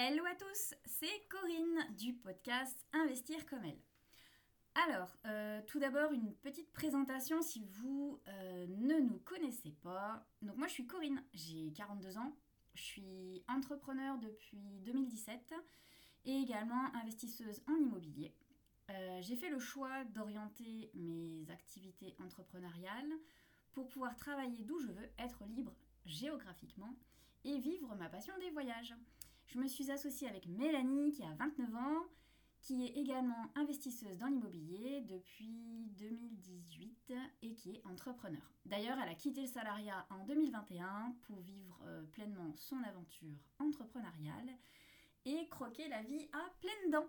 Hello 0.00 0.24
à 0.26 0.34
tous, 0.36 0.74
c'est 0.84 1.26
Corinne 1.28 1.96
du 1.96 2.14
podcast 2.14 2.86
Investir 2.92 3.44
comme 3.46 3.64
elle. 3.64 3.82
Alors, 4.76 5.16
euh, 5.26 5.60
tout 5.66 5.80
d'abord, 5.80 6.12
une 6.12 6.36
petite 6.36 6.72
présentation 6.72 7.42
si 7.42 7.64
vous 7.64 8.20
euh, 8.28 8.66
ne 8.68 9.00
nous 9.00 9.18
connaissez 9.18 9.72
pas. 9.82 10.24
Donc 10.40 10.56
moi, 10.56 10.68
je 10.68 10.74
suis 10.74 10.86
Corinne, 10.86 11.20
j'ai 11.34 11.72
42 11.72 12.16
ans, 12.16 12.36
je 12.74 12.82
suis 12.82 13.42
entrepreneur 13.48 14.18
depuis 14.18 14.78
2017 14.84 15.52
et 16.26 16.42
également 16.42 16.94
investisseuse 16.94 17.60
en 17.66 17.74
immobilier. 17.74 18.32
Euh, 18.90 19.18
j'ai 19.20 19.34
fait 19.34 19.50
le 19.50 19.58
choix 19.58 20.04
d'orienter 20.04 20.92
mes 20.94 21.50
activités 21.50 22.14
entrepreneuriales 22.24 23.14
pour 23.72 23.88
pouvoir 23.88 24.14
travailler 24.14 24.62
d'où 24.62 24.78
je 24.78 24.92
veux, 24.92 25.10
être 25.18 25.44
libre 25.44 25.74
géographiquement 26.06 26.94
et 27.42 27.58
vivre 27.58 27.96
ma 27.96 28.08
passion 28.08 28.34
des 28.38 28.50
voyages. 28.50 28.94
Je 29.48 29.58
me 29.58 29.66
suis 29.66 29.90
associée 29.90 30.28
avec 30.28 30.46
Mélanie 30.46 31.10
qui 31.10 31.22
a 31.22 31.32
29 31.38 31.74
ans, 31.74 32.04
qui 32.60 32.84
est 32.84 33.00
également 33.00 33.50
investisseuse 33.54 34.18
dans 34.18 34.26
l'immobilier 34.26 35.00
depuis 35.08 35.88
2018 35.98 37.14
et 37.40 37.54
qui 37.54 37.70
est 37.70 37.86
entrepreneur. 37.86 38.42
D'ailleurs, 38.66 38.98
elle 39.02 39.08
a 39.08 39.14
quitté 39.14 39.40
le 39.40 39.46
salariat 39.46 40.06
en 40.10 40.26
2021 40.26 41.14
pour 41.22 41.40
vivre 41.40 41.80
euh, 41.86 42.02
pleinement 42.12 42.52
son 42.56 42.76
aventure 42.82 43.38
entrepreneuriale 43.58 44.50
et 45.24 45.48
croquer 45.48 45.88
la 45.88 46.02
vie 46.02 46.28
à 46.34 46.50
pleines 46.60 46.90
dents. 46.90 47.08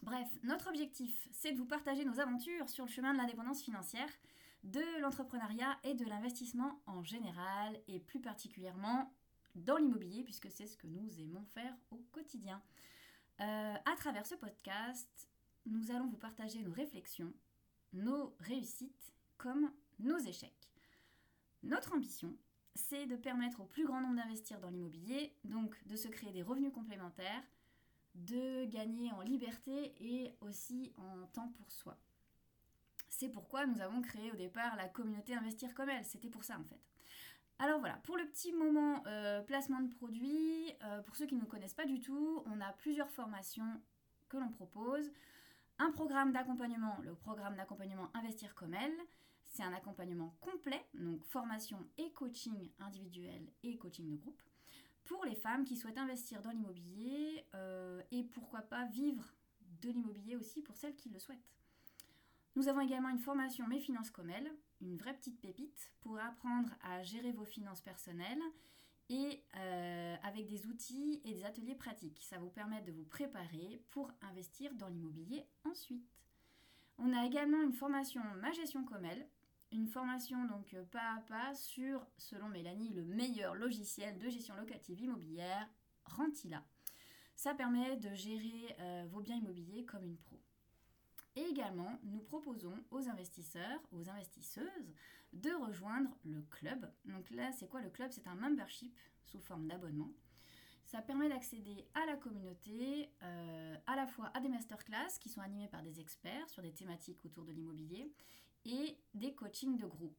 Bref, 0.00 0.28
notre 0.44 0.68
objectif, 0.68 1.28
c'est 1.32 1.52
de 1.52 1.58
vous 1.58 1.66
partager 1.66 2.06
nos 2.06 2.18
aventures 2.18 2.70
sur 2.70 2.86
le 2.86 2.90
chemin 2.90 3.12
de 3.12 3.18
l'indépendance 3.18 3.62
financière, 3.62 4.08
de 4.64 5.00
l'entrepreneuriat 5.02 5.78
et 5.84 5.92
de 5.92 6.06
l'investissement 6.06 6.80
en 6.86 7.02
général, 7.02 7.78
et 7.88 8.00
plus 8.00 8.20
particulièrement 8.20 9.12
dans 9.54 9.76
l'immobilier, 9.76 10.22
puisque 10.24 10.50
c'est 10.50 10.66
ce 10.66 10.76
que 10.76 10.86
nous 10.86 11.20
aimons 11.20 11.44
faire 11.54 11.74
au 11.90 11.98
quotidien. 12.12 12.62
Euh, 13.40 13.74
à 13.74 13.96
travers 13.96 14.26
ce 14.26 14.34
podcast, 14.34 15.28
nous 15.66 15.90
allons 15.90 16.08
vous 16.08 16.16
partager 16.16 16.62
nos 16.62 16.72
réflexions, 16.72 17.32
nos 17.92 18.34
réussites 18.40 19.12
comme 19.36 19.72
nos 19.98 20.18
échecs. 20.18 20.70
Notre 21.62 21.94
ambition, 21.94 22.36
c'est 22.74 23.06
de 23.06 23.16
permettre 23.16 23.60
au 23.60 23.64
plus 23.64 23.84
grand 23.84 24.00
nombre 24.00 24.16
d'investir 24.16 24.60
dans 24.60 24.70
l'immobilier, 24.70 25.34
donc 25.44 25.76
de 25.86 25.96
se 25.96 26.08
créer 26.08 26.32
des 26.32 26.42
revenus 26.42 26.72
complémentaires, 26.72 27.42
de 28.14 28.64
gagner 28.66 29.12
en 29.12 29.20
liberté 29.22 29.94
et 30.00 30.34
aussi 30.40 30.92
en 30.96 31.26
temps 31.28 31.48
pour 31.48 31.70
soi. 31.70 31.98
C'est 33.08 33.28
pourquoi 33.28 33.66
nous 33.66 33.80
avons 33.80 34.02
créé 34.02 34.32
au 34.32 34.36
départ 34.36 34.76
la 34.76 34.88
communauté 34.88 35.34
Investir 35.34 35.74
comme 35.74 35.88
elle, 35.88 36.04
c'était 36.04 36.30
pour 36.30 36.44
ça 36.44 36.58
en 36.58 36.64
fait. 36.64 36.80
Alors 37.62 37.78
voilà, 37.78 37.94
pour 38.02 38.16
le 38.16 38.26
petit 38.26 38.52
moment 38.52 39.04
euh, 39.06 39.40
placement 39.40 39.80
de 39.80 39.88
produits, 39.94 40.74
euh, 40.82 41.00
pour 41.02 41.14
ceux 41.14 41.26
qui 41.26 41.36
ne 41.36 41.40
nous 41.42 41.46
connaissent 41.46 41.74
pas 41.74 41.86
du 41.86 42.00
tout, 42.00 42.42
on 42.46 42.60
a 42.60 42.72
plusieurs 42.72 43.08
formations 43.08 43.80
que 44.28 44.36
l'on 44.36 44.48
propose. 44.48 45.12
Un 45.78 45.92
programme 45.92 46.32
d'accompagnement, 46.32 46.96
le 47.04 47.14
programme 47.14 47.54
d'accompagnement 47.54 48.10
Investir 48.14 48.56
comme 48.56 48.74
elle, 48.74 48.96
c'est 49.44 49.62
un 49.62 49.72
accompagnement 49.74 50.34
complet, 50.40 50.84
donc 50.94 51.24
formation 51.24 51.78
et 51.98 52.10
coaching 52.10 52.68
individuel 52.80 53.46
et 53.62 53.76
coaching 53.76 54.10
de 54.10 54.16
groupe, 54.16 54.42
pour 55.04 55.24
les 55.24 55.36
femmes 55.36 55.64
qui 55.64 55.76
souhaitent 55.76 55.98
investir 55.98 56.42
dans 56.42 56.50
l'immobilier 56.50 57.46
euh, 57.54 58.02
et 58.10 58.24
pourquoi 58.24 58.62
pas 58.62 58.86
vivre 58.86 59.36
de 59.82 59.90
l'immobilier 59.90 60.34
aussi 60.34 60.62
pour 60.62 60.76
celles 60.76 60.96
qui 60.96 61.10
le 61.10 61.20
souhaitent. 61.20 61.48
Nous 62.56 62.66
avons 62.66 62.80
également 62.80 63.08
une 63.10 63.20
formation 63.20 63.68
Mes 63.68 63.78
finances 63.78 64.10
comme 64.10 64.30
elle, 64.30 64.50
une 64.82 64.96
vraie 64.96 65.14
petite 65.14 65.40
pépite 65.40 65.92
pour 66.00 66.18
apprendre 66.18 66.70
à 66.82 67.02
gérer 67.02 67.32
vos 67.32 67.44
finances 67.44 67.80
personnelles 67.80 68.42
et 69.08 69.42
euh, 69.56 70.16
avec 70.22 70.46
des 70.46 70.66
outils 70.66 71.20
et 71.24 71.34
des 71.34 71.44
ateliers 71.44 71.74
pratiques. 71.74 72.20
Ça 72.22 72.38
vous 72.38 72.50
permet 72.50 72.82
de 72.82 72.92
vous 72.92 73.04
préparer 73.04 73.82
pour 73.90 74.10
investir 74.22 74.74
dans 74.74 74.88
l'immobilier 74.88 75.46
ensuite. 75.64 76.08
On 76.98 77.12
a 77.12 77.24
également 77.24 77.62
une 77.62 77.72
formation 77.72 78.22
Ma 78.40 78.52
gestion 78.52 78.84
comme 78.84 79.04
elle, 79.04 79.26
une 79.70 79.88
formation 79.88 80.44
donc 80.44 80.74
euh, 80.74 80.84
pas 80.84 81.16
à 81.16 81.20
pas 81.20 81.54
sur, 81.54 82.06
selon 82.18 82.48
Mélanie, 82.48 82.90
le 82.90 83.04
meilleur 83.04 83.54
logiciel 83.54 84.18
de 84.18 84.28
gestion 84.28 84.54
locative 84.56 85.00
immobilière, 85.00 85.68
Rentila. 86.04 86.62
Ça 87.34 87.54
permet 87.54 87.96
de 87.96 88.14
gérer 88.14 88.76
euh, 88.78 89.06
vos 89.10 89.20
biens 89.20 89.36
immobiliers 89.36 89.84
comme 89.84 90.04
une 90.04 90.18
pro. 90.18 90.40
Et 91.34 91.42
également, 91.42 91.98
nous 92.02 92.20
proposons 92.20 92.76
aux 92.90 93.08
investisseurs, 93.08 93.80
aux 93.92 94.08
investisseuses, 94.08 94.92
de 95.32 95.50
rejoindre 95.50 96.10
le 96.24 96.42
club. 96.42 96.92
Donc 97.06 97.30
là, 97.30 97.52
c'est 97.52 97.68
quoi 97.68 97.80
le 97.80 97.90
club? 97.90 98.10
C'est 98.12 98.26
un 98.26 98.34
membership 98.34 98.94
sous 99.24 99.40
forme 99.40 99.66
d'abonnement. 99.66 100.10
Ça 100.84 101.00
permet 101.00 101.30
d'accéder 101.30 101.86
à 101.94 102.04
la 102.04 102.16
communauté, 102.16 103.08
euh, 103.22 103.76
à 103.86 103.96
la 103.96 104.06
fois 104.06 104.30
à 104.34 104.40
des 104.40 104.48
masterclass 104.48 105.18
qui 105.18 105.30
sont 105.30 105.40
animés 105.40 105.68
par 105.68 105.82
des 105.82 106.00
experts 106.00 106.50
sur 106.50 106.60
des 106.60 106.72
thématiques 106.72 107.24
autour 107.24 107.44
de 107.44 107.52
l'immobilier 107.52 108.12
et 108.66 108.98
des 109.14 109.34
coachings 109.34 109.78
de 109.78 109.86
groupe. 109.86 110.18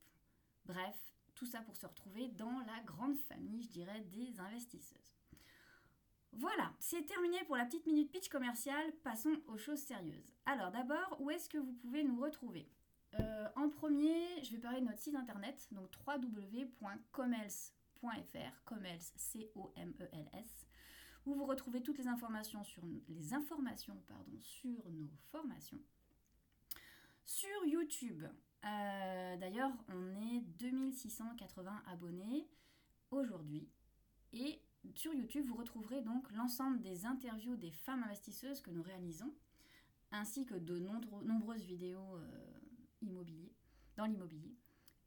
Bref, 0.65 0.95
tout 1.35 1.45
ça 1.45 1.61
pour 1.61 1.77
se 1.77 1.85
retrouver 1.85 2.29
dans 2.29 2.59
la 2.65 2.81
grande 2.85 3.17
famille, 3.17 3.61
je 3.61 3.69
dirais, 3.69 4.01
des 4.01 4.39
investisseuses. 4.39 5.13
Voilà, 6.33 6.73
c'est 6.79 7.05
terminé 7.05 7.37
pour 7.45 7.55
la 7.55 7.65
petite 7.65 7.85
minute 7.85 8.11
pitch 8.11 8.27
commerciale, 8.29 8.91
passons 9.03 9.35
aux 9.47 9.57
choses 9.57 9.79
sérieuses. 9.79 10.33
Alors 10.45 10.71
d'abord, 10.71 11.17
où 11.19 11.29
est-ce 11.29 11.47
que 11.47 11.57
vous 11.57 11.73
pouvez 11.73 12.03
nous 12.03 12.19
retrouver? 12.19 12.67
Euh, 13.19 13.47
En 13.55 13.69
premier, 13.69 14.43
je 14.43 14.51
vais 14.51 14.57
parler 14.57 14.81
de 14.81 14.85
notre 14.85 14.99
site 14.99 15.15
internet, 15.15 15.67
donc 15.71 15.89
www.comels.com 16.05 17.73
Comels, 18.65 18.99
C-O-M-E-L-S, 19.15 20.67
où 21.25 21.33
vous 21.35 21.45
retrouvez 21.45 21.81
toutes 21.81 21.97
les 21.97 22.07
informations 22.07 22.63
sur, 22.63 22.83
les 23.07 23.33
informations, 23.33 24.01
sur 24.39 24.89
nos 24.89 25.09
formations. 25.31 25.79
Sur 27.23 27.65
YouTube, 27.65 28.25
euh, 28.65 29.37
d'ailleurs, 29.37 29.71
on 29.87 30.15
est 30.15 30.41
2680 30.59 31.83
abonnés 31.87 32.47
aujourd'hui. 33.09 33.69
Et 34.33 34.59
sur 34.95 35.13
YouTube, 35.13 35.45
vous 35.45 35.55
retrouverez 35.55 36.01
donc 36.01 36.31
l'ensemble 36.31 36.81
des 36.81 37.05
interviews 37.05 37.55
des 37.55 37.71
femmes 37.71 38.03
investisseuses 38.03 38.61
que 38.61 38.69
nous 38.71 38.83
réalisons, 38.83 39.33
ainsi 40.11 40.45
que 40.45 40.55
de 40.55 40.77
nombreuses 40.77 41.63
vidéos 41.63 42.17
euh, 42.17 42.53
immobilier, 43.01 43.51
dans 43.95 44.05
l'immobilier. 44.05 44.55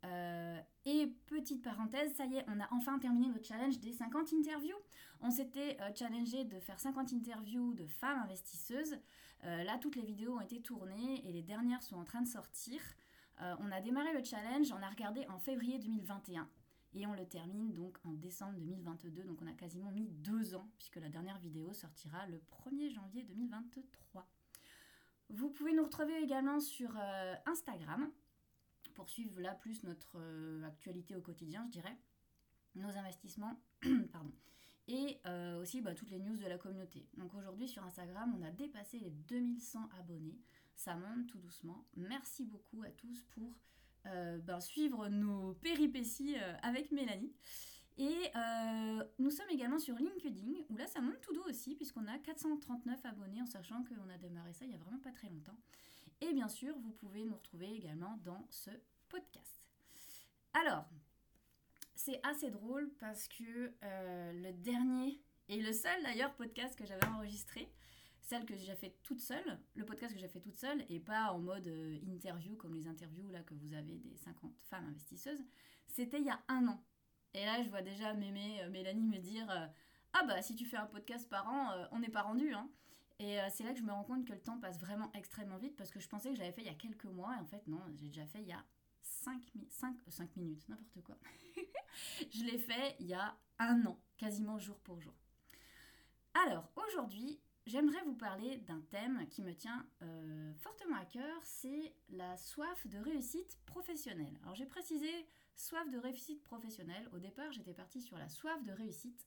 Euh, 0.04 0.60
et 0.84 1.06
petite 1.26 1.62
parenthèse, 1.62 2.14
ça 2.14 2.26
y 2.26 2.36
est, 2.36 2.44
on 2.48 2.60
a 2.60 2.68
enfin 2.70 2.98
terminé 2.98 3.28
notre 3.28 3.46
challenge 3.46 3.78
des 3.80 3.92
50 3.92 4.32
interviews. 4.34 4.76
On 5.20 5.30
s'était 5.30 5.76
euh, 5.80 5.90
challengé 5.94 6.44
de 6.44 6.60
faire 6.60 6.78
50 6.78 7.12
interviews 7.12 7.74
de 7.74 7.86
femmes 7.86 8.20
investisseuses. 8.22 8.98
Euh, 9.44 9.64
là, 9.64 9.78
toutes 9.78 9.96
les 9.96 10.04
vidéos 10.04 10.36
ont 10.36 10.40
été 10.40 10.60
tournées 10.60 11.26
et 11.26 11.32
les 11.32 11.42
dernières 11.42 11.82
sont 11.82 11.96
en 11.96 12.04
train 12.04 12.22
de 12.22 12.28
sortir. 12.28 12.80
on 13.60 13.70
a 13.70 13.80
démarré 13.80 14.12
le 14.14 14.24
challenge, 14.24 14.72
on 14.72 14.82
a 14.82 14.88
regardé 14.88 15.26
en 15.28 15.38
février 15.38 15.78
2021 15.78 16.48
et 16.96 17.06
on 17.06 17.14
le 17.14 17.26
termine 17.26 17.72
donc 17.72 17.98
en 18.04 18.12
décembre 18.12 18.58
2022. 18.58 19.22
Donc 19.22 19.40
on 19.42 19.46
a 19.46 19.52
quasiment 19.52 19.92
mis 19.92 20.08
deux 20.08 20.54
ans 20.54 20.68
puisque 20.78 20.96
la 20.96 21.08
dernière 21.08 21.38
vidéo 21.38 21.72
sortira 21.72 22.26
le 22.26 22.38
1er 22.64 22.90
janvier 22.92 23.22
2023. 23.22 24.28
Vous 25.30 25.50
pouvez 25.50 25.72
nous 25.72 25.84
retrouver 25.84 26.16
également 26.22 26.58
sur 26.60 26.96
Instagram 27.46 28.10
pour 28.96 29.08
suivre 29.10 29.40
là 29.40 29.54
plus 29.54 29.82
notre 29.84 30.16
euh, 30.16 30.64
actualité 30.64 31.14
au 31.14 31.20
quotidien, 31.20 31.64
je 31.66 31.72
dirais, 31.72 31.96
nos 32.74 32.96
investissements, 32.96 33.60
pardon, 34.12 34.32
et 34.88 35.20
euh, 35.26 35.60
aussi 35.60 35.82
bah, 35.82 35.94
toutes 35.94 36.10
les 36.10 36.18
news 36.18 36.36
de 36.36 36.46
la 36.46 36.58
communauté. 36.58 37.06
Donc 37.18 37.34
aujourd'hui 37.34 37.68
sur 37.68 37.84
Instagram, 37.84 38.34
on 38.38 38.42
a 38.42 38.50
dépassé 38.50 38.98
les 38.98 39.10
2100 39.10 39.90
abonnés, 40.00 40.40
ça 40.74 40.96
monte 40.96 41.26
tout 41.26 41.38
doucement. 41.38 41.86
Merci 41.96 42.46
beaucoup 42.46 42.82
à 42.82 42.90
tous 42.90 43.22
pour 43.30 43.44
euh, 43.44 43.52
ben, 44.42 44.60
suivre 44.60 45.08
nos 45.08 45.54
péripéties 45.54 46.36
avec 46.62 46.92
Mélanie. 46.92 47.32
Et 47.98 48.30
nous 49.18 49.30
sommes 49.30 49.50
également 49.50 49.78
sur 49.78 49.96
LinkedIn, 49.96 50.52
où 50.68 50.76
là 50.76 50.86
ça 50.86 51.00
monte 51.00 51.20
tout 51.20 51.32
doux 51.32 51.44
aussi, 51.48 51.74
puisqu'on 51.74 52.06
a 52.06 52.18
439 52.18 53.04
abonnés, 53.04 53.42
en 53.42 53.46
sachant 53.46 53.84
qu'on 53.84 54.08
a 54.10 54.18
démarré 54.18 54.52
ça 54.52 54.64
il 54.64 54.68
n'y 54.68 54.74
a 54.74 54.78
vraiment 54.78 55.00
pas 55.00 55.12
très 55.12 55.28
longtemps. 55.28 55.56
Et 56.20 56.32
bien 56.32 56.48
sûr, 56.48 56.76
vous 56.78 56.92
pouvez 56.92 57.24
nous 57.24 57.34
retrouver 57.34 57.74
également 57.74 58.18
dans 58.24 58.46
ce 58.50 58.70
podcast. 59.08 59.68
Alors, 60.54 60.86
c'est 61.94 62.20
assez 62.22 62.50
drôle 62.50 62.90
parce 62.98 63.28
que 63.28 63.72
euh, 63.82 64.32
le 64.32 64.52
dernier 64.52 65.20
et 65.48 65.60
le 65.60 65.72
seul 65.72 66.02
d'ailleurs 66.02 66.34
podcast 66.34 66.76
que 66.76 66.86
j'avais 66.86 67.06
enregistré, 67.06 67.70
celle 68.26 68.44
que 68.44 68.56
j'ai 68.56 68.74
fait 68.74 68.98
toute 69.04 69.20
seule, 69.20 69.60
le 69.74 69.84
podcast 69.84 70.12
que 70.12 70.18
j'ai 70.18 70.28
fait 70.28 70.40
toute 70.40 70.58
seule 70.58 70.84
et 70.88 70.98
pas 70.98 71.30
en 71.30 71.38
mode 71.38 71.68
euh, 71.68 71.96
interview 72.08 72.56
comme 72.56 72.74
les 72.74 72.88
interviews 72.88 73.30
là 73.30 73.40
que 73.44 73.54
vous 73.54 73.72
avez 73.72 73.98
des 73.98 74.16
50 74.16 74.52
femmes 74.64 74.86
investisseuses, 74.86 75.44
c'était 75.86 76.18
il 76.18 76.26
y 76.26 76.30
a 76.30 76.42
un 76.48 76.66
an. 76.66 76.84
Et 77.34 77.44
là, 77.44 77.62
je 77.62 77.68
vois 77.68 77.82
déjà 77.82 78.14
Mémé, 78.14 78.62
euh, 78.62 78.70
Mélanie 78.70 79.06
me 79.06 79.18
dire 79.18 79.46
Ah 80.12 80.24
bah, 80.24 80.42
si 80.42 80.56
tu 80.56 80.64
fais 80.64 80.76
un 80.76 80.86
podcast 80.86 81.28
par 81.28 81.48
an, 81.48 81.88
on 81.92 82.00
n'est 82.00 82.08
pas 82.08 82.22
rendu. 82.22 82.52
Hein. 82.52 82.68
Et 83.20 83.38
c'est 83.50 83.64
là 83.64 83.72
que 83.72 83.78
je 83.78 83.84
me 83.84 83.92
rends 83.92 84.04
compte 84.04 84.26
que 84.26 84.32
le 84.32 84.42
temps 84.42 84.58
passe 84.58 84.78
vraiment 84.78 85.10
extrêmement 85.14 85.56
vite 85.56 85.76
parce 85.76 85.90
que 85.90 86.00
je 86.00 86.08
pensais 86.08 86.30
que 86.30 86.36
j'avais 86.36 86.52
fait 86.52 86.62
il 86.62 86.66
y 86.66 86.70
a 86.70 86.74
quelques 86.74 87.06
mois 87.06 87.34
et 87.36 87.40
en 87.40 87.46
fait, 87.46 87.66
non, 87.66 87.80
j'ai 87.94 88.08
déjà 88.08 88.26
fait 88.26 88.42
il 88.42 88.48
y 88.48 88.52
a 88.52 88.62
5, 89.00 89.40
5, 89.68 89.96
5 90.08 90.36
minutes, 90.36 90.68
n'importe 90.68 91.00
quoi. 91.02 91.16
je 92.30 92.44
l'ai 92.44 92.58
fait 92.58 92.96
il 92.98 93.06
y 93.06 93.14
a 93.14 93.38
un 93.58 93.86
an, 93.86 93.98
quasiment 94.18 94.58
jour 94.58 94.78
pour 94.80 95.00
jour. 95.00 95.14
Alors, 96.34 96.70
aujourd'hui, 96.76 97.40
j'aimerais 97.66 98.02
vous 98.04 98.14
parler 98.14 98.58
d'un 98.58 98.80
thème 98.90 99.26
qui 99.28 99.42
me 99.42 99.54
tient 99.54 99.86
euh, 100.02 100.54
fortement 100.54 100.96
à 100.96 101.04
cœur, 101.04 101.38
c'est 101.42 101.94
la 102.10 102.36
soif 102.36 102.86
de 102.86 102.98
réussite 102.98 103.58
professionnelle. 103.66 104.38
Alors, 104.42 104.54
j'ai 104.54 104.66
précisé 104.66 105.10
soif 105.56 105.88
de 105.90 105.98
réussite 105.98 106.42
professionnelle. 106.42 107.08
Au 107.12 107.18
départ, 107.18 107.50
j'étais 107.52 107.74
partie 107.74 108.00
sur 108.00 108.16
la 108.18 108.28
soif 108.28 108.62
de 108.64 108.72
réussite. 108.72 109.26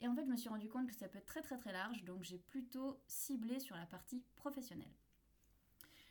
Et 0.00 0.08
en 0.08 0.14
fait, 0.14 0.24
je 0.24 0.30
me 0.30 0.36
suis 0.36 0.48
rendu 0.48 0.68
compte 0.68 0.88
que 0.88 0.94
ça 0.94 1.08
peut 1.08 1.18
être 1.18 1.26
très 1.26 1.42
très 1.42 1.58
très 1.58 1.72
large, 1.72 2.04
donc 2.04 2.22
j'ai 2.22 2.38
plutôt 2.38 3.00
ciblé 3.06 3.58
sur 3.58 3.76
la 3.76 3.86
partie 3.86 4.22
professionnelle. 4.36 4.92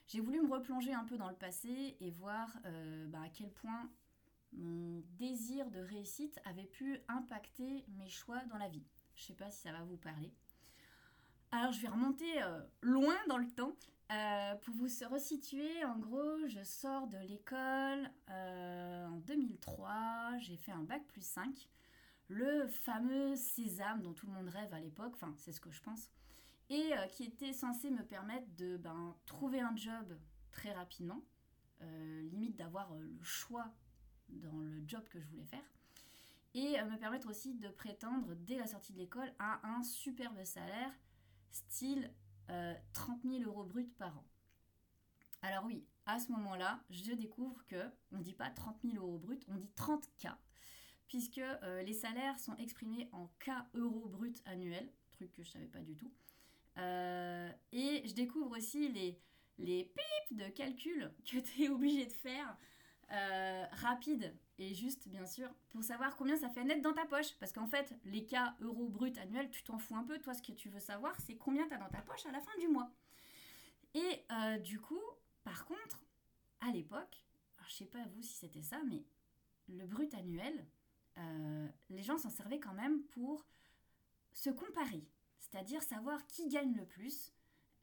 J'ai 0.07 0.19
voulu 0.19 0.41
me 0.41 0.51
replonger 0.51 0.93
un 0.93 1.03
peu 1.03 1.17
dans 1.17 1.29
le 1.29 1.35
passé 1.35 1.97
et 1.99 2.11
voir 2.11 2.49
euh, 2.65 3.07
bah, 3.07 3.21
à 3.23 3.29
quel 3.29 3.49
point 3.51 3.89
mon 4.53 5.03
désir 5.17 5.69
de 5.71 5.79
réussite 5.79 6.39
avait 6.45 6.65
pu 6.65 6.99
impacter 7.07 7.85
mes 7.97 8.09
choix 8.09 8.43
dans 8.45 8.57
la 8.57 8.69
vie. 8.69 8.85
Je 9.15 9.23
ne 9.23 9.27
sais 9.27 9.33
pas 9.33 9.49
si 9.49 9.61
ça 9.61 9.71
va 9.71 9.83
vous 9.83 9.97
parler. 9.97 10.31
Alors 11.57 11.71
je 11.71 11.81
vais 11.81 11.87
remonter 11.87 12.43
euh, 12.43 12.59
loin 12.81 13.15
dans 13.27 13.37
le 13.37 13.47
temps. 13.47 13.75
Euh, 14.11 14.55
pour 14.55 14.75
vous 14.75 14.87
resituer, 15.09 15.83
en 15.85 15.97
gros, 15.97 16.47
je 16.47 16.63
sors 16.63 17.07
de 17.07 17.17
l'école 17.27 18.11
en 18.29 19.17
2003, 19.25 20.37
j'ai 20.39 20.57
fait 20.57 20.71
un 20.71 20.83
bac 20.83 21.03
plus 21.07 21.25
5, 21.25 21.67
le 22.27 22.67
fameux 22.67 23.35
sésame 23.35 24.03
dont 24.03 24.13
tout 24.13 24.27
le 24.27 24.33
monde 24.33 24.49
rêve 24.49 24.71
à 24.75 24.79
l'époque, 24.79 25.13
enfin 25.15 25.33
c'est 25.37 25.51
ce 25.51 25.59
que 25.59 25.71
je 25.71 25.81
pense 25.81 26.11
et 26.69 26.93
euh, 26.93 27.07
qui 27.07 27.23
était 27.23 27.53
censé 27.53 27.91
me 27.91 28.03
permettre 28.03 28.47
de 28.55 28.77
ben, 28.77 29.15
trouver 29.25 29.59
un 29.59 29.75
job 29.75 30.17
très 30.51 30.73
rapidement, 30.73 31.23
euh, 31.81 32.21
limite 32.23 32.55
d'avoir 32.55 32.91
euh, 32.93 32.99
le 32.99 33.23
choix 33.23 33.73
dans 34.29 34.57
le 34.57 34.81
job 34.87 35.03
que 35.09 35.19
je 35.19 35.27
voulais 35.27 35.45
faire, 35.45 35.63
et 36.55 36.81
me 36.83 36.97
permettre 36.97 37.29
aussi 37.29 37.53
de 37.53 37.67
prétendre 37.67 38.33
dès 38.33 38.57
la 38.57 38.65
sortie 38.65 38.93
de 38.93 38.97
l'école 38.97 39.31
à 39.39 39.59
un 39.67 39.83
superbe 39.83 40.41
salaire, 40.45 40.91
style 41.55 42.11
30 42.93 43.21
000 43.23 43.43
euros 43.43 43.63
bruts 43.63 43.91
par 43.97 44.15
an. 44.17 44.25
Alors 45.41 45.65
oui, 45.65 45.83
à 46.05 46.19
ce 46.19 46.31
moment-là, 46.33 46.79
je 46.89 47.13
découvre 47.13 47.65
que 47.65 47.89
on 48.11 48.17
ne 48.17 48.23
dit 48.23 48.33
pas 48.33 48.49
30 48.49 48.77
000 48.83 49.03
euros 49.03 49.17
bruts, 49.17 49.39
on 49.47 49.55
dit 49.55 49.71
30 49.75 50.05
K, 50.19 50.27
puisque 51.07 51.41
les 51.83 51.93
salaires 51.93 52.37
sont 52.39 52.55
exprimés 52.57 53.09
en 53.11 53.27
K 53.39 53.51
euros 53.73 54.07
bruts 54.09 54.35
annuels, 54.45 54.91
truc 55.13 55.31
que 55.33 55.43
je 55.43 55.49
ne 55.49 55.53
savais 55.53 55.67
pas 55.67 55.79
du 55.79 55.95
tout. 55.95 56.11
Euh, 56.77 57.51
et 57.71 58.03
je 58.05 58.13
découvre 58.13 58.57
aussi 58.57 58.89
les, 58.89 59.17
les 59.57 59.85
pipes 59.85 60.37
de 60.37 60.49
calcul 60.49 61.11
que 61.25 61.37
tu 61.37 61.63
es 61.63 61.69
obligé 61.69 62.05
de 62.05 62.13
faire 62.13 62.57
euh, 63.11 63.54
rapide 63.85 64.35
et 64.57 64.73
juste, 64.73 65.07
bien 65.07 65.25
sûr, 65.25 65.49
pour 65.69 65.83
savoir 65.83 66.15
combien 66.15 66.37
ça 66.37 66.49
fait 66.49 66.63
net 66.63 66.81
dans 66.81 66.93
ta 66.93 67.05
poche. 67.05 67.35
Parce 67.39 67.51
qu'en 67.51 67.67
fait, 67.67 67.93
les 68.05 68.25
cas 68.25 68.55
euros 68.61 68.89
bruts 68.89 69.13
annuels, 69.21 69.49
tu 69.51 69.63
t'en 69.63 69.77
fous 69.77 69.95
un 69.95 70.03
peu. 70.03 70.19
Toi, 70.19 70.33
ce 70.33 70.41
que 70.41 70.51
tu 70.51 70.69
veux 70.69 70.79
savoir, 70.79 71.15
c'est 71.21 71.35
combien 71.35 71.67
tu 71.67 71.73
as 71.73 71.77
dans 71.77 71.89
ta 71.89 72.01
poche 72.01 72.25
à 72.25 72.31
la 72.31 72.41
fin 72.41 72.57
du 72.59 72.67
mois. 72.67 72.91
Et 73.93 74.25
euh, 74.31 74.57
du 74.57 74.79
coup, 74.79 75.01
par 75.43 75.65
contre, 75.65 76.03
à 76.61 76.71
l'époque, 76.71 77.23
je 77.67 77.73
sais 77.73 77.85
pas 77.85 78.03
vous 78.13 78.21
si 78.21 78.33
c'était 78.33 78.61
ça, 78.61 78.77
mais 78.89 79.03
le 79.67 79.85
brut 79.85 80.13
annuel, 80.13 80.65
les 81.89 82.03
gens 82.03 82.17
s'en 82.17 82.29
servaient 82.29 82.59
quand 82.59 82.73
même 82.73 83.01
pour 83.03 83.45
se 84.33 84.49
comparer 84.49 85.07
c'est-à-dire 85.55 85.81
savoir 85.81 86.25
qui 86.27 86.47
gagne 86.49 86.75
le 86.75 86.85
plus. 86.85 87.31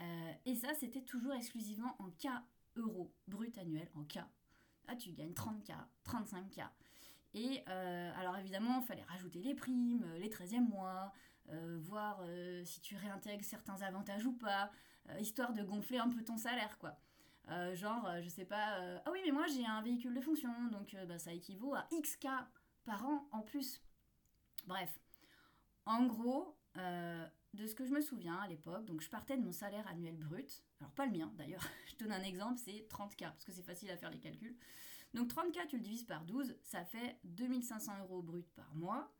Euh, 0.00 0.32
et 0.44 0.54
ça, 0.54 0.74
c'était 0.74 1.02
toujours 1.02 1.32
exclusivement 1.32 1.96
en 1.98 2.10
cas 2.10 2.42
euros 2.76 3.12
brut 3.28 3.56
annuel, 3.58 3.88
en 3.94 4.04
cas. 4.04 4.28
Ah, 4.88 4.96
tu 4.96 5.12
gagnes 5.12 5.32
30K, 5.32 5.74
35K. 6.04 6.68
Et 7.34 7.62
euh, 7.68 8.12
alors 8.16 8.36
évidemment, 8.36 8.80
il 8.80 8.86
fallait 8.86 9.04
rajouter 9.04 9.40
les 9.40 9.54
primes, 9.54 10.04
les 10.18 10.28
13e 10.28 10.68
mois, 10.68 11.12
euh, 11.50 11.78
voir 11.80 12.22
si 12.64 12.80
tu 12.80 12.96
réintègres 12.96 13.44
certains 13.44 13.80
avantages 13.82 14.26
ou 14.26 14.32
pas, 14.32 14.70
histoire 15.18 15.52
de 15.52 15.62
gonfler 15.62 15.98
un 15.98 16.08
peu 16.08 16.22
ton 16.22 16.36
salaire, 16.36 16.78
quoi. 16.78 16.98
genre, 17.74 18.06
je 18.22 18.28
sais 18.28 18.44
pas, 18.44 18.78
ah 19.04 19.10
oui, 19.10 19.20
mais 19.24 19.32
moi 19.32 19.46
j'ai 19.46 19.64
un 19.64 19.82
véhicule 19.82 20.14
de 20.14 20.20
fonction, 20.20 20.52
donc 20.70 20.94
bah, 21.08 21.18
ça 21.18 21.32
équivaut 21.32 21.74
à 21.74 21.88
XK 21.90 22.28
par 22.84 23.06
an 23.06 23.26
en 23.32 23.40
plus. 23.40 23.82
Bref, 24.66 25.00
en 25.86 26.04
gros, 26.04 26.56
de 27.54 27.66
ce 27.66 27.74
que 27.74 27.84
je 27.84 27.92
me 27.92 28.00
souviens 28.00 28.36
à 28.36 28.48
l'époque, 28.48 28.84
donc 28.86 29.02
je 29.02 29.10
partais 29.10 29.36
de 29.36 29.42
mon 29.42 29.52
salaire 29.52 29.86
annuel 29.88 30.16
brut, 30.16 30.64
alors 30.80 30.92
pas 30.92 31.06
le 31.06 31.12
mien 31.12 31.32
d'ailleurs, 31.36 31.66
je 31.90 31.96
donne 31.96 32.12
un 32.12 32.22
exemple, 32.22 32.58
c'est 32.58 32.86
30K, 32.88 33.18
parce 33.18 33.44
que 33.44 33.52
c'est 33.52 33.62
facile 33.62 33.90
à 33.90 33.96
faire 33.96 34.10
les 34.10 34.20
calculs. 34.20 34.56
Donc 35.14 35.28
30K, 35.28 35.66
tu 35.66 35.76
le 35.76 35.82
divises 35.82 36.04
par 36.04 36.24
12, 36.24 36.56
ça 36.62 36.84
fait 36.84 37.18
2500 37.24 38.00
euros 38.00 38.22
brut 38.22 38.48
par 38.54 38.74
mois. 38.74 39.12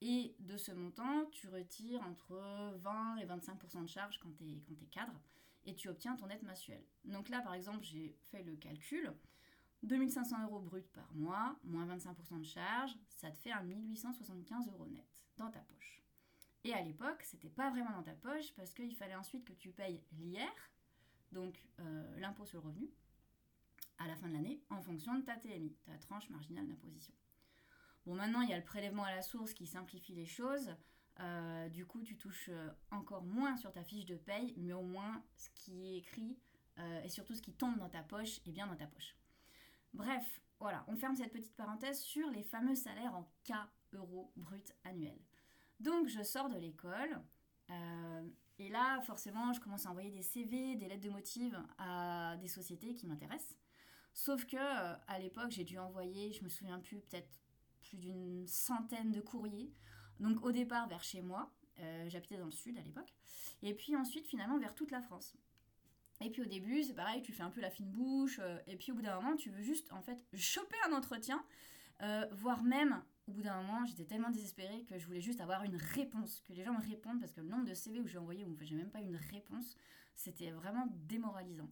Et 0.00 0.34
de 0.38 0.56
ce 0.56 0.70
montant, 0.70 1.24
tu 1.30 1.48
retires 1.48 2.02
entre 2.02 2.36
20 2.76 3.16
et 3.16 3.26
25% 3.26 3.82
de 3.82 3.88
charges 3.88 4.18
quand 4.18 4.30
tu 4.32 4.44
es, 4.44 4.86
cadre, 4.90 5.18
et 5.64 5.74
tu 5.74 5.88
obtiens 5.88 6.14
ton 6.14 6.26
net 6.26 6.42
mensuel. 6.42 6.84
Donc 7.04 7.28
là, 7.30 7.40
par 7.40 7.54
exemple, 7.54 7.82
j'ai 7.82 8.14
fait 8.30 8.42
le 8.42 8.54
calcul. 8.56 9.12
2500 9.82 10.44
euros 10.44 10.60
brut 10.60 10.86
par 10.92 11.12
mois, 11.14 11.56
moins 11.64 11.86
25% 11.86 12.38
de 12.38 12.44
charges, 12.44 12.96
ça 13.08 13.30
te 13.30 13.38
fait 13.38 13.52
un 13.52 13.62
1875 13.62 14.68
euros 14.68 14.86
net 14.86 15.24
dans 15.36 15.50
ta 15.50 15.60
poche. 15.60 16.03
Et 16.64 16.72
à 16.72 16.80
l'époque, 16.80 17.22
c'était 17.22 17.50
pas 17.50 17.70
vraiment 17.70 17.90
dans 17.90 18.02
ta 18.02 18.14
poche 18.14 18.52
parce 18.56 18.72
qu'il 18.72 18.96
fallait 18.96 19.14
ensuite 19.14 19.44
que 19.44 19.52
tu 19.52 19.70
payes 19.70 20.02
l'IR, 20.12 20.48
donc 21.30 21.62
euh, 21.80 22.18
l'impôt 22.18 22.46
sur 22.46 22.60
le 22.60 22.68
revenu, 22.68 22.90
à 23.98 24.08
la 24.08 24.16
fin 24.16 24.28
de 24.28 24.32
l'année, 24.32 24.62
en 24.70 24.80
fonction 24.80 25.14
de 25.14 25.22
ta 25.22 25.36
TMI, 25.36 25.76
ta 25.84 25.96
tranche 25.98 26.30
marginale 26.30 26.66
d'imposition. 26.66 27.12
Bon, 28.06 28.14
maintenant, 28.14 28.40
il 28.40 28.48
y 28.48 28.54
a 28.54 28.58
le 28.58 28.64
prélèvement 28.64 29.04
à 29.04 29.14
la 29.14 29.22
source 29.22 29.52
qui 29.52 29.66
simplifie 29.66 30.14
les 30.14 30.26
choses. 30.26 30.74
Euh, 31.20 31.68
du 31.68 31.84
coup, 31.86 32.02
tu 32.02 32.16
touches 32.16 32.48
euh, 32.48 32.70
encore 32.90 33.24
moins 33.24 33.56
sur 33.56 33.70
ta 33.70 33.84
fiche 33.84 34.06
de 34.06 34.16
paye, 34.16 34.54
mais 34.56 34.72
au 34.72 34.82
moins 34.82 35.22
ce 35.36 35.50
qui 35.50 35.86
est 35.86 35.98
écrit 35.98 36.38
et 37.04 37.08
surtout 37.08 37.36
ce 37.36 37.40
qui 37.40 37.52
tombe 37.52 37.78
dans 37.78 37.88
ta 37.88 38.02
poche 38.02 38.40
est 38.46 38.50
bien 38.50 38.66
dans 38.66 38.74
ta 38.74 38.88
poche. 38.88 39.16
Bref, 39.92 40.40
voilà, 40.58 40.84
on 40.88 40.96
ferme 40.96 41.14
cette 41.14 41.30
petite 41.30 41.54
parenthèse 41.54 42.00
sur 42.00 42.28
les 42.30 42.42
fameux 42.42 42.74
salaires 42.74 43.14
en 43.14 43.30
K 43.44 43.52
euros 43.92 44.32
brut 44.34 44.74
annuels. 44.82 45.22
Donc 45.80 46.08
je 46.08 46.22
sors 46.22 46.48
de 46.48 46.58
l'école. 46.58 47.20
Euh, 47.70 48.28
et 48.58 48.68
là, 48.68 49.00
forcément, 49.02 49.52
je 49.52 49.60
commence 49.60 49.86
à 49.86 49.90
envoyer 49.90 50.10
des 50.10 50.22
CV, 50.22 50.76
des 50.76 50.88
lettres 50.88 51.02
de 51.02 51.10
motive 51.10 51.60
à 51.78 52.36
des 52.40 52.48
sociétés 52.48 52.94
qui 52.94 53.06
m'intéressent. 53.06 53.56
Sauf 54.12 54.46
que 54.46 54.56
euh, 54.56 54.94
à 55.08 55.18
l'époque, 55.18 55.50
j'ai 55.50 55.64
dû 55.64 55.78
envoyer, 55.78 56.32
je 56.32 56.44
me 56.44 56.48
souviens 56.48 56.78
plus, 56.78 57.00
peut-être 57.00 57.28
plus 57.82 57.96
d'une 57.96 58.46
centaine 58.46 59.10
de 59.10 59.20
courriers. 59.20 59.72
Donc 60.20 60.44
au 60.44 60.52
départ 60.52 60.88
vers 60.88 61.02
chez 61.02 61.20
moi, 61.20 61.52
euh, 61.80 62.08
j'habitais 62.08 62.36
dans 62.36 62.46
le 62.46 62.52
sud 62.52 62.78
à 62.78 62.82
l'époque, 62.82 63.12
et 63.62 63.74
puis 63.74 63.96
ensuite 63.96 64.28
finalement 64.28 64.58
vers 64.58 64.74
toute 64.74 64.92
la 64.92 65.02
France. 65.02 65.34
Et 66.20 66.30
puis 66.30 66.42
au 66.42 66.46
début, 66.46 66.84
c'est 66.84 66.94
pareil, 66.94 67.20
tu 67.22 67.32
fais 67.32 67.42
un 67.42 67.50
peu 67.50 67.60
la 67.60 67.70
fine 67.70 67.90
bouche, 67.90 68.40
et 68.68 68.76
puis 68.76 68.92
au 68.92 68.94
bout 68.94 69.02
d'un 69.02 69.16
moment, 69.16 69.34
tu 69.34 69.50
veux 69.50 69.62
juste 69.62 69.92
en 69.92 70.00
fait 70.00 70.24
choper 70.36 70.76
un 70.86 70.92
entretien, 70.92 71.44
voire 72.30 72.62
même 72.62 73.02
au 73.26 73.32
bout 73.32 73.42
d'un 73.42 73.62
moment, 73.62 73.84
j'étais 73.86 74.04
tellement 74.04 74.30
désespérée 74.30 74.84
que 74.84 74.98
je 74.98 75.06
voulais 75.06 75.20
juste 75.20 75.40
avoir 75.40 75.64
une 75.64 75.76
réponse, 75.76 76.40
que 76.46 76.52
les 76.52 76.62
gens 76.62 76.74
me 76.74 76.86
répondent, 76.86 77.20
parce 77.20 77.32
que 77.32 77.40
le 77.40 77.48
nombre 77.48 77.64
de 77.64 77.74
CV 77.74 78.00
où 78.00 78.06
j'ai 78.06 78.18
envoyé 78.18 78.44
où 78.44 78.56
j'ai 78.60 78.76
même 78.76 78.90
pas 78.90 79.00
une 79.00 79.16
réponse, 79.16 79.76
c'était 80.14 80.50
vraiment 80.50 80.86
démoralisant. 80.90 81.70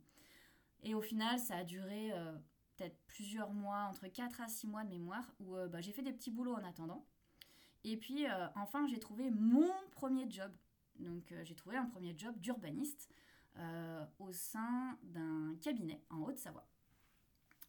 Et 0.82 0.94
au 0.94 1.02
final, 1.02 1.38
ça 1.38 1.56
a 1.56 1.64
duré 1.64 2.12
euh, 2.12 2.32
peut-être 2.76 2.98
plusieurs 3.06 3.52
mois, 3.52 3.82
entre 3.82 4.08
4 4.08 4.40
à 4.40 4.48
6 4.48 4.66
mois 4.66 4.84
de 4.84 4.90
mémoire, 4.90 5.34
où 5.40 5.56
euh, 5.56 5.68
bah, 5.68 5.80
j'ai 5.80 5.92
fait 5.92 6.02
des 6.02 6.12
petits 6.12 6.30
boulots 6.30 6.54
en 6.54 6.64
attendant. 6.64 7.06
Et 7.84 7.96
puis, 7.96 8.26
euh, 8.26 8.48
enfin, 8.56 8.86
j'ai 8.86 8.98
trouvé 8.98 9.30
mon 9.30 9.70
premier 9.90 10.28
job. 10.30 10.52
Donc, 10.98 11.34
j'ai 11.42 11.54
trouvé 11.54 11.76
un 11.76 11.86
premier 11.86 12.16
job 12.16 12.38
d'urbaniste 12.38 13.08
au 14.18 14.32
sein 14.32 14.98
d'un 15.02 15.56
cabinet 15.60 16.02
en 16.10 16.22
Haute-Savoie. 16.22 16.66